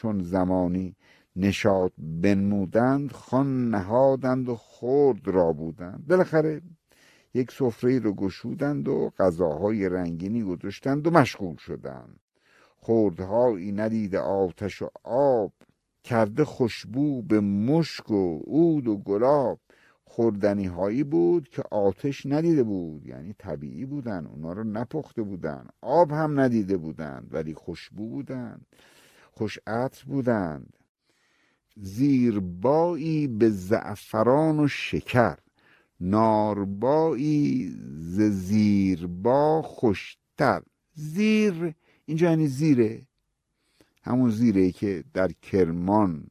چون 0.00 0.22
زمانی 0.22 0.96
نشاد 1.36 1.92
بنمودند 1.98 3.12
خان 3.12 3.70
نهادند 3.70 4.48
و 4.48 4.54
خورد 4.54 5.28
را 5.28 5.52
بودند. 5.52 6.06
بالاخره 6.06 6.62
یک 7.34 7.50
سفره 7.50 7.98
رو 7.98 8.12
گشودند 8.12 8.88
و 8.88 9.10
غذاهای 9.18 9.88
رنگینی 9.88 10.42
گذاشتند 10.42 11.06
و 11.06 11.10
مشغول 11.10 11.56
شدند. 11.56 12.20
خوردهایی 12.76 13.72
ندیده 13.72 14.18
آتش 14.18 14.82
و 14.82 14.88
آب 15.04 15.52
کرده 16.04 16.44
خوشبو 16.44 17.22
به 17.22 17.40
مشک 17.40 18.10
و 18.10 18.38
عود 18.38 18.88
و 18.88 18.96
گلاب. 18.96 19.58
خوردنی 20.04 20.66
هایی 20.66 21.04
بود 21.04 21.48
که 21.48 21.62
آتش 21.70 22.26
ندیده 22.26 22.62
بود 22.62 23.06
یعنی 23.06 23.34
طبیعی 23.38 23.84
بودن 23.84 24.26
اونا 24.26 24.52
رو 24.52 24.64
نپخته 24.64 25.22
بودن. 25.22 25.66
آب 25.80 26.10
هم 26.10 26.40
ندیده 26.40 26.76
بودند 26.76 27.28
ولی 27.30 27.54
خوشبو 27.54 28.08
بودند. 28.08 28.66
خوش 29.32 29.58
عطر 29.66 30.04
بودند. 30.04 30.76
زیربایی 31.76 33.26
به 33.26 33.50
زعفران 33.50 34.60
و 34.60 34.68
شکر 34.68 35.36
ناربایی 36.00 37.76
ز 37.94 38.20
زیربا 38.20 39.62
خوشتر. 39.62 40.62
زیر 40.94 41.74
اینجا 42.06 42.30
یعنی 42.30 42.46
زیره. 42.46 43.02
همون 44.02 44.30
زیره 44.30 44.72
که 44.72 45.04
در 45.14 45.32
کرمان 45.32 46.26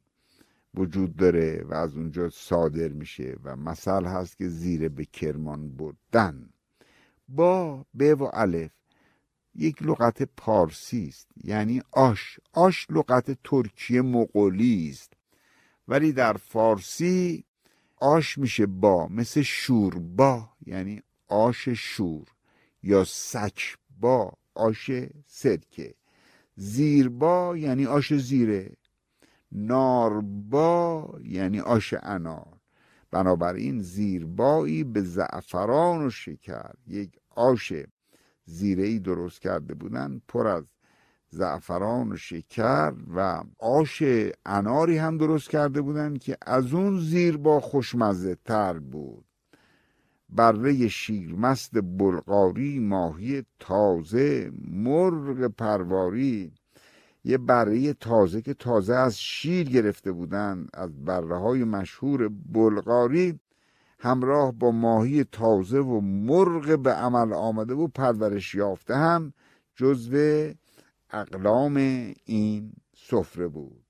وجود 0.74 1.16
داره 1.16 1.64
و 1.68 1.74
از 1.74 1.96
اونجا 1.96 2.30
صادر 2.30 2.88
میشه 2.88 3.36
و 3.44 3.56
مثل 3.56 4.04
هست 4.04 4.38
که 4.38 4.48
زیره 4.48 4.88
به 4.88 5.04
کرمان 5.04 5.68
بردن. 5.68 6.50
با 7.28 7.86
ب 7.98 8.02
و 8.20 8.30
الف. 8.32 8.79
یک 9.54 9.82
لغت 9.82 10.22
پارسی 10.22 11.08
است 11.08 11.28
یعنی 11.44 11.82
آش. 11.92 12.40
آش 12.52 12.86
لغت 12.90 13.38
ترکیه 13.44 14.02
مغولی 14.02 14.90
است. 14.90 15.12
ولی 15.88 16.12
در 16.12 16.32
فارسی 16.32 17.44
آش 17.96 18.38
میشه 18.38 18.66
با 18.66 19.08
مثل 19.08 19.42
شوربا 19.42 20.48
یعنی 20.66 21.02
آش 21.28 21.68
شور 21.68 22.28
یا 22.82 23.04
سک 23.04 23.76
با 24.00 24.32
آش 24.54 24.90
سرکه. 25.26 25.94
زیربا 26.56 27.56
یعنی 27.56 27.86
آش 27.86 28.14
زیره. 28.14 28.76
ناربا 29.52 31.14
یعنی 31.24 31.60
آش 31.60 31.94
انار. 32.02 32.60
بنابراین 33.10 33.82
زیربایی 33.82 34.84
به 34.84 35.02
زعفران 35.02 36.06
و 36.06 36.10
شکر 36.10 36.70
یک 36.86 37.10
آش 37.30 37.72
زیره 38.50 38.98
درست 38.98 39.40
کرده 39.40 39.74
بودن 39.74 40.20
پر 40.28 40.46
از 40.46 40.64
زعفران 41.30 42.12
و 42.12 42.16
شکر 42.16 42.92
و 43.14 43.42
آش 43.58 44.02
اناری 44.46 44.98
هم 44.98 45.18
درست 45.18 45.50
کرده 45.50 45.80
بودن 45.80 46.16
که 46.16 46.36
از 46.46 46.74
اون 46.74 47.00
زیربا 47.00 47.60
خوشمزه 47.60 48.36
تر 48.44 48.78
بود. 48.78 49.24
بره 50.28 50.88
شیرمست 50.88 51.70
بلغاری 51.74 52.78
ماهی 52.78 53.44
تازه 53.58 54.52
مرغ 54.70 55.46
پرواری. 55.46 56.52
یه 57.24 57.38
بره 57.38 57.92
تازه 57.92 58.42
که 58.42 58.54
تازه 58.54 58.94
از 58.94 59.18
شیر 59.18 59.68
گرفته 59.68 60.12
بودند 60.12 60.68
از 60.74 61.04
بره 61.04 61.38
های 61.38 61.64
مشهور 61.64 62.28
بلغاری. 62.28 63.40
همراه 64.02 64.52
با 64.52 64.70
ماهی 64.70 65.24
تازه 65.24 65.78
و 65.78 66.00
مرغ 66.00 66.78
به 66.78 66.92
عمل 66.92 67.32
آمده 67.32 67.74
و 67.74 67.88
پرورش 67.88 68.54
یافته 68.54 68.94
هم 68.96 69.32
جزو 69.76 70.50
اقلام 71.10 71.76
این 72.24 72.72
سفره 72.96 73.48
بود. 73.48 73.84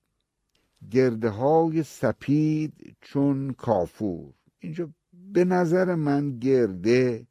گرده 0.90 1.28
های 1.28 1.82
سپید 1.82 2.96
چون 3.00 3.52
کافور. 3.52 4.32
اینجا 4.58 4.88
به 5.32 5.44
نظر 5.44 5.94
من 5.94 6.38
گرده 6.38 7.26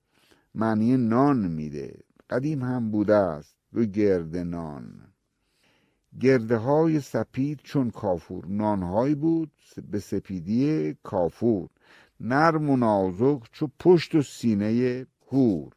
معنی 0.55 0.97
نان 0.97 1.47
میده. 1.47 1.99
قدیم 2.29 2.63
هم 2.63 2.91
بوده 2.91 3.15
است 3.15 3.55
و 3.73 3.83
گرده 3.83 4.43
نان. 4.43 5.01
گرده 6.19 6.57
های 6.57 6.99
سپید 6.99 7.59
چون 7.63 7.89
کافور. 7.89 8.45
نانهایی 8.45 9.15
بود 9.15 9.51
به 9.91 9.99
سپیدی 9.99 10.95
کافور. 11.03 11.69
نرم 12.19 12.69
و 12.69 12.77
نازک 12.77 13.41
چو 13.51 13.67
پشت 13.79 14.15
و 14.15 14.21
سینه 14.21 15.05
هور 15.31 15.73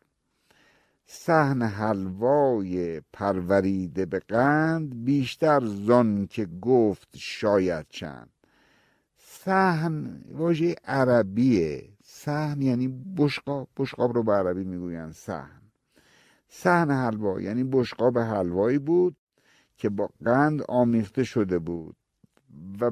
سحن 1.06 1.62
حلوای 1.62 3.00
پروریده 3.12 4.06
به 4.06 4.18
قند 4.18 5.04
بیشتر 5.04 5.60
زان 5.66 6.26
که 6.26 6.46
گفت 6.46 7.08
شاید 7.16 7.86
چند. 7.88 8.30
سحن 9.16 10.24
واژه 10.30 10.74
عربیه. 10.84 11.88
سحن 12.04 12.62
یعنی 12.62 12.88
بشقاب. 13.16 13.68
بشقاب 13.76 14.12
رو 14.12 14.22
به 14.22 14.32
عربی 14.32 14.64
می‌گوین 14.64 15.12
سحن 15.12 15.62
سحن 16.48 16.90
حلوا 16.90 17.40
یعنی 17.40 17.64
بشقاب 17.64 18.18
حلوایی 18.18 18.78
بود 18.78 19.16
که 19.76 19.88
با 19.88 20.10
قند 20.24 20.62
آمیخته 20.68 21.24
شده 21.24 21.58
بود 21.58 21.96
و 22.80 22.90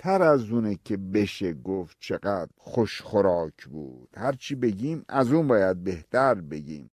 بهتر 0.00 0.22
از 0.22 0.50
اونه 0.50 0.78
که 0.84 0.96
بشه 0.96 1.52
گفت 1.52 1.96
چقدر 2.00 2.50
خوش 2.56 3.00
خوراک 3.00 3.66
بود 3.66 4.08
هرچی 4.16 4.54
بگیم 4.54 5.04
از 5.08 5.32
اون 5.32 5.48
باید 5.48 5.84
بهتر 5.84 6.34
بگیم. 6.34 6.90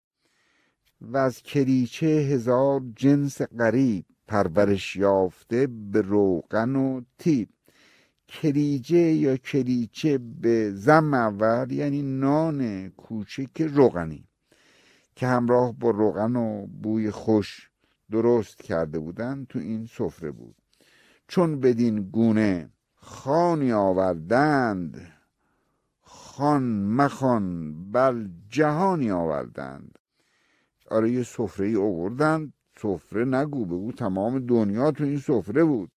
و 1.00 1.16
از 1.16 1.42
کلیچه 1.42 2.06
هزار 2.06 2.82
جنس 2.96 3.42
غریب 3.42 4.04
پرورش 4.26 4.96
یافته 4.96 5.66
به 5.66 6.00
روغن 6.00 6.76
و 6.76 7.00
تیب. 7.18 7.48
کلیجه 8.28 9.12
یا 9.12 9.36
کلیچه 9.36 10.18
به 10.18 10.72
زم 10.74 11.14
اول 11.14 11.72
یعنی 11.72 12.02
نان 12.02 12.88
کوچک 12.88 13.62
روغنی. 13.62 14.28
که 15.16 15.26
همراه 15.26 15.72
با 15.72 15.90
روغن 15.90 16.36
و 16.36 16.66
بوی 16.66 17.10
خوش 17.10 17.70
درست 18.10 18.62
کرده 18.62 18.98
بودن 18.98 19.46
تو 19.48 19.58
این 19.58 19.86
سفره 19.86 20.30
بود. 20.30 20.56
چون 21.28 21.60
بدین 21.60 22.02
گونه 22.02 22.70
خانی 23.08 23.72
آوردند 23.72 25.12
خان 26.02 26.62
مخان 26.84 27.74
بل 27.92 28.28
جهانی 28.48 29.10
آوردند. 29.10 29.98
آره 30.90 31.10
یه 31.10 31.22
سفره 31.22 31.66
ای 31.66 31.76
آوردند. 31.76 32.52
سفره 32.76 33.24
نگو 33.24 33.64
بگو 33.66 33.92
تمام 33.92 34.38
دنیا 34.38 34.90
تو 34.90 35.04
این 35.04 35.18
سفره 35.18 35.64
بود. 35.64 35.90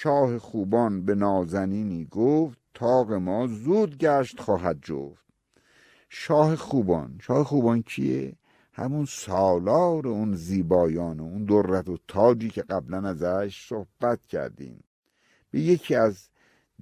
شاه 0.00 0.38
خوبان 0.38 1.04
به 1.04 1.14
نازنینی 1.14 2.04
گفت 2.04 2.58
تاق 2.74 3.12
ما 3.12 3.46
زود 3.46 3.98
گشت 3.98 4.40
خواهد 4.40 4.78
جفت. 4.82 5.26
شاه 6.08 6.56
خوبان 6.56 7.18
شاه 7.22 7.44
خوبان 7.44 7.82
کیه؟ 7.82 8.36
همون 8.72 9.04
سالار 9.04 10.08
اون 10.08 10.34
زیبایان 10.34 11.20
و 11.20 11.22
اون 11.22 11.44
درت 11.44 11.88
و 11.88 11.98
تاجی 12.08 12.50
که 12.50 12.62
قبلا 12.62 13.08
ازش 13.08 13.66
صحبت 13.68 14.26
کردیم. 14.26 14.84
به 15.50 15.60
یکی 15.60 15.94
از 15.94 16.28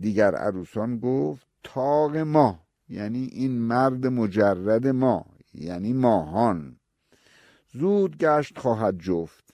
دیگر 0.00 0.34
عروسان 0.34 0.98
گفت 0.98 1.46
تاق 1.62 2.16
ما 2.16 2.60
یعنی 2.88 3.24
این 3.32 3.58
مرد 3.58 4.06
مجرد 4.06 4.86
ما 4.86 5.26
یعنی 5.54 5.92
ماهان. 5.92 6.76
زود 7.72 8.18
گشت 8.18 8.58
خواهد 8.58 8.98
جفت. 8.98 9.45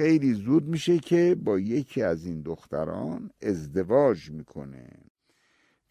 خیلی 0.00 0.34
زود 0.34 0.68
میشه 0.68 0.98
که 0.98 1.36
با 1.44 1.58
یکی 1.58 2.02
از 2.02 2.26
این 2.26 2.42
دختران 2.42 3.30
ازدواج 3.42 4.30
می‌کنه. 4.30 4.88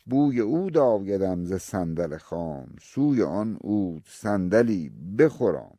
بوی 0.05 0.39
عود 0.39 0.77
آیدم 0.77 1.45
ز 1.45 1.53
صندل 1.53 2.17
خام 2.17 2.75
سوی 2.81 3.23
آن 3.23 3.57
عود 3.63 4.03
صندلی 4.07 4.91
بخورم 5.19 5.77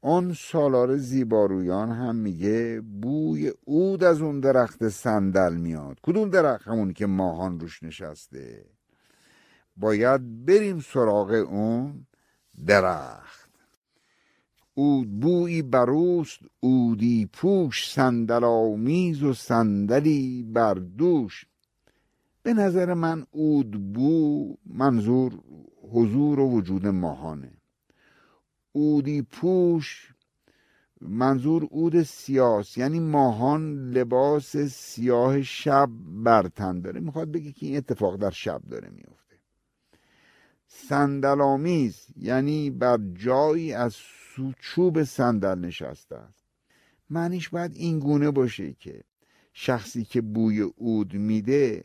آن 0.00 0.34
سالار 0.38 0.96
زیبارویان 0.96 1.90
هم 1.90 2.16
میگه 2.16 2.80
بوی 2.80 3.52
عود 3.66 4.04
از 4.04 4.20
اون 4.20 4.40
درخت 4.40 4.88
صندل 4.88 5.56
میاد. 5.56 5.98
کدوم 6.02 6.30
درخت؟ 6.30 6.68
همون 6.68 6.92
که 6.92 7.06
ماهان 7.06 7.60
روش 7.60 7.82
نشسته. 7.82 8.64
باید 9.76 10.44
بریم 10.44 10.80
سراغ 10.80 11.30
اون 11.30 12.06
درخت. 12.66 13.41
اود 14.74 15.20
بویی 15.20 15.62
بروست 15.62 16.38
اودی 16.60 17.26
پوش 17.26 17.90
صندل 17.90 18.44
آمیز 18.44 19.22
و 19.22 19.32
صندلی 19.32 20.42
بر 20.42 20.74
دوش. 20.74 21.46
به 22.42 22.54
نظر 22.54 22.94
من 22.94 23.26
اود 23.30 23.92
بو 23.92 24.56
منظور 24.66 25.38
حضور 25.92 26.40
و 26.40 26.50
وجود 26.50 26.86
ماهانه. 26.86 27.52
اودی 28.72 29.22
پوش 29.22 30.14
منظور 31.00 31.68
اود 31.70 32.02
سیاس 32.02 32.78
یعنی 32.78 33.00
ماهان 33.00 33.90
لباس 33.90 34.56
سیاه 34.56 35.42
شب 35.42 35.90
بر 36.24 36.48
تن 36.48 36.80
داره. 36.80 37.00
می‌خواد 37.00 37.32
بگه 37.32 37.52
که 37.52 37.66
این 37.66 37.76
اتفاق 37.76 38.16
در 38.16 38.30
شب 38.30 38.62
داره 38.70 38.88
میفته 38.88 39.31
صندلامیز 40.74 42.06
یعنی 42.16 42.70
بر 42.70 42.98
جایی 43.14 43.72
از 43.72 43.96
چوب 44.60 45.02
صندل 45.02 45.58
نشسته 45.58 46.16
است. 46.16 46.44
معنیش 47.10 47.48
باید 47.48 47.72
این 47.74 47.98
گونه 47.98 48.30
باشه 48.30 48.72
که 48.72 49.04
شخصی 49.52 50.04
که 50.04 50.20
بوی 50.20 50.60
اود 50.60 51.14
میده 51.14 51.84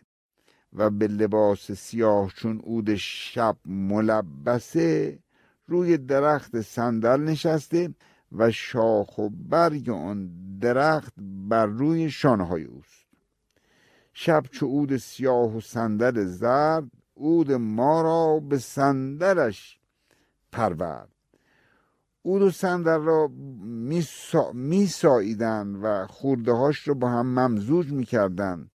و 0.74 0.90
به 0.90 1.08
لباس 1.08 1.72
سیاه 1.72 2.34
چون 2.36 2.60
اود 2.64 2.96
شب 2.96 3.58
ملبسه 3.66 5.20
روی 5.68 5.98
درخت 5.98 6.62
صندل 6.62 7.22
نشسته 7.22 7.94
و 8.32 8.52
شاخ 8.52 9.18
و 9.18 9.30
برگ 9.30 9.90
آن 9.90 10.32
درخت 10.60 11.14
بر 11.50 11.66
روی 11.66 12.10
شانهای 12.10 12.64
اوست. 12.64 13.08
شب 14.14 14.44
چو 14.52 14.66
اود 14.66 14.98
سیاه 14.98 15.58
و 15.58 15.62
صندل 15.62 16.26
زرد 16.26 16.92
اود 17.18 17.52
ما 17.52 18.02
را 18.02 18.40
به 18.40 18.58
صندلش 18.58 19.80
پرورد. 20.52 21.10
اود 22.22 22.42
و 22.42 22.52
صندل 22.52 23.00
را 23.00 23.32
میساییدن 24.54 25.76
و 25.76 26.08
خورده 26.08 26.52
هاش 26.52 26.88
رو 26.88 26.96
با 26.96 27.10
هم 27.10 27.40
ممزوج 27.40 27.92
می‌کردن 27.92 28.70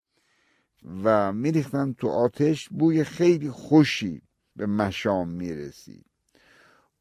و 1.03 1.33
میریختن 1.33 1.93
تو 1.93 2.07
آتش. 2.07 2.69
بوی 2.69 3.03
خیلی 3.03 3.49
خوشی 3.49 4.21
به 4.55 4.65
مشام 4.65 5.27
می‌رسید. 5.27 6.05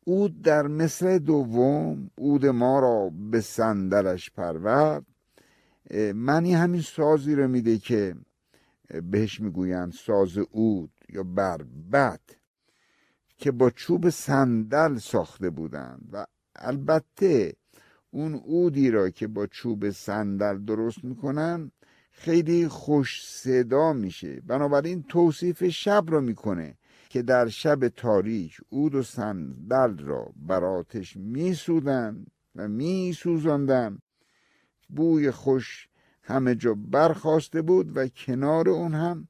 اود 0.04 0.42
در 0.42 0.66
مصر 0.66 1.18
دوم 1.18 2.10
اود 2.16 2.46
ما 2.46 2.80
را 2.80 3.10
به 3.30 3.40
صندلش 3.40 4.30
پرورد. 4.30 5.04
معنی 6.14 6.54
همین 6.54 6.82
سازی 6.82 7.34
رو 7.34 7.48
میده 7.48 7.78
که 7.78 8.14
بهش 9.10 9.40
می‌گویند 9.40 9.92
ساز 9.92 10.38
اود 10.38 10.90
یا 11.12 11.22
بربت 11.22 12.20
که 13.36 13.50
با 13.50 13.70
چوب 13.70 14.10
صندل 14.10 14.98
ساخته 14.98 15.50
بودند. 15.50 16.08
و 16.12 16.26
البته 16.56 17.54
اون 18.10 18.34
اودی 18.34 18.90
را 18.90 19.10
که 19.10 19.26
با 19.26 19.46
چوب 19.46 19.90
صندل 19.90 20.58
درست 20.58 21.04
می‌کنن 21.04 21.70
خیلی 22.10 22.68
خوش 22.68 23.26
صدا 23.26 23.92
میشه. 23.92 24.40
بنابراین 24.40 25.02
توصیف 25.02 25.64
شب 25.64 26.04
را 26.08 26.20
می‌کنه 26.20 26.78
که 27.08 27.22
در 27.22 27.48
شب 27.48 27.88
تاریک 27.88 28.56
اود 28.68 28.94
و 28.94 29.02
صندل 29.02 29.98
را 29.98 30.32
بر 30.36 30.64
آتش 30.64 31.16
میسودن 31.16 32.24
و 32.56 32.68
میسوزاندن. 32.68 33.98
بوی 34.88 35.30
خوش 35.30 35.88
همه 36.22 36.54
جا 36.54 36.74
برخواسته 36.74 37.62
بود 37.62 37.96
و 37.96 38.08
کنار 38.08 38.68
اون 38.68 38.94
هم 38.94 39.28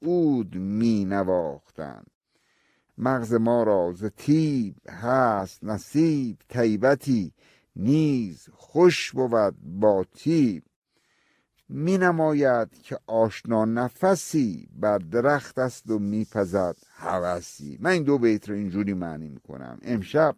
اود 0.00 0.54
می 0.54 1.04
نواختن 1.04 2.02
مغز 2.98 3.34
ما 3.34 3.62
را 3.62 3.92
ز 3.92 4.04
تیب 4.04 4.74
هست 4.88 5.64
نصیب 5.64 6.36
طیبتی 6.48 7.32
نیز 7.76 8.48
خوش 8.52 9.12
بود 9.12 9.54
با 9.62 10.04
تیب 10.14 10.62
می 11.68 11.98
نماید 11.98 12.82
که 12.82 12.98
آشنا 13.06 13.64
نفسی 13.64 14.68
بر 14.72 14.98
درخت 14.98 15.58
است 15.58 15.90
و 15.90 15.98
میپزد 15.98 16.76
هوسی. 16.90 17.78
من 17.80 17.90
این 17.90 18.02
دو 18.02 18.18
بیت 18.18 18.48
رو 18.48 18.54
اینجوری 18.54 18.94
معنی 18.94 19.28
می‌کنم. 19.28 19.78
امشب 19.82 20.36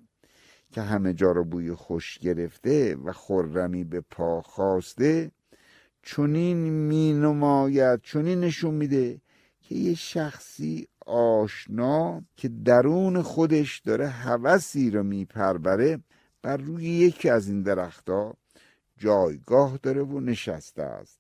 که 0.72 0.82
همه 0.82 1.14
جا 1.14 1.32
رو 1.32 1.44
بوی 1.44 1.74
خوش 1.74 2.18
گرفته 2.18 2.96
و 2.96 3.12
خرمی 3.12 3.84
به 3.84 4.00
پا 4.00 4.42
خواسته 4.42 5.30
چونین 6.02 6.56
می 6.56 7.12
نماید 7.12 8.00
چونین 8.00 8.40
نشون 8.40 8.74
میده 8.74 9.20
یه 9.72 9.94
شخصی 9.94 10.88
آشنا 11.06 12.22
که 12.36 12.48
درون 12.48 13.22
خودش 13.22 13.78
داره 13.78 14.08
هوسی 14.08 14.90
رو 14.90 15.02
میپربره 15.02 16.00
بر 16.42 16.56
روی 16.56 16.84
یکی 16.84 17.28
از 17.28 17.48
این 17.48 17.62
درختها 17.62 18.34
جایگاه 18.98 19.78
داره 19.82 20.02
و 20.02 20.20
نشسته 20.20 20.82
است. 20.82 21.18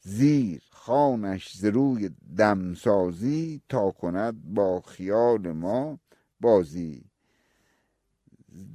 زیر 0.00 0.62
خانش 0.70 1.56
ز 1.56 1.64
روی 1.64 2.10
دمسازی 2.36 3.62
تا 3.68 3.90
کند 3.90 4.54
با 4.54 4.80
خیال 4.80 5.52
ما 5.52 5.98
بازی. 6.40 7.04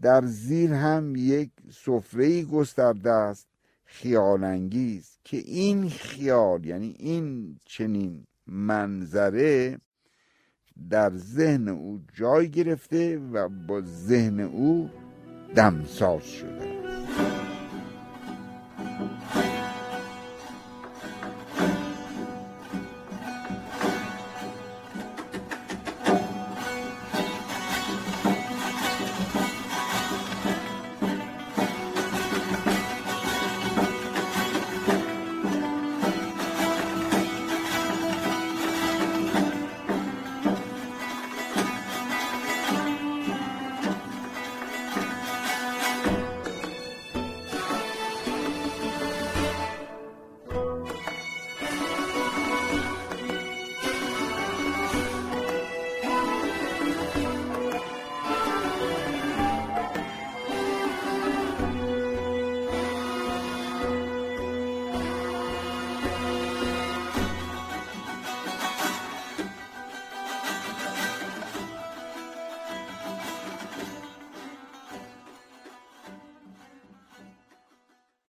در 0.02 0.26
زیر 0.26 0.74
هم 0.74 1.16
یک 1.16 1.52
سفره 1.72 2.44
گسترده 2.44 3.12
است 3.12 3.48
خیال 3.86 4.44
انگیز 4.44 5.18
که 5.24 5.38
این 5.38 5.90
خیال 5.90 6.66
یعنی 6.66 6.96
این 7.00 7.58
چنین 7.66 8.26
منظره 8.48 9.78
در 10.90 11.12
ذهن 11.18 11.68
او 11.68 12.02
جای 12.14 12.50
گرفته 12.50 13.18
و 13.18 13.50
با 13.50 13.82
ذهن 13.82 14.40
او 14.40 14.90
دمساز 15.56 16.24
شده. 16.24 16.85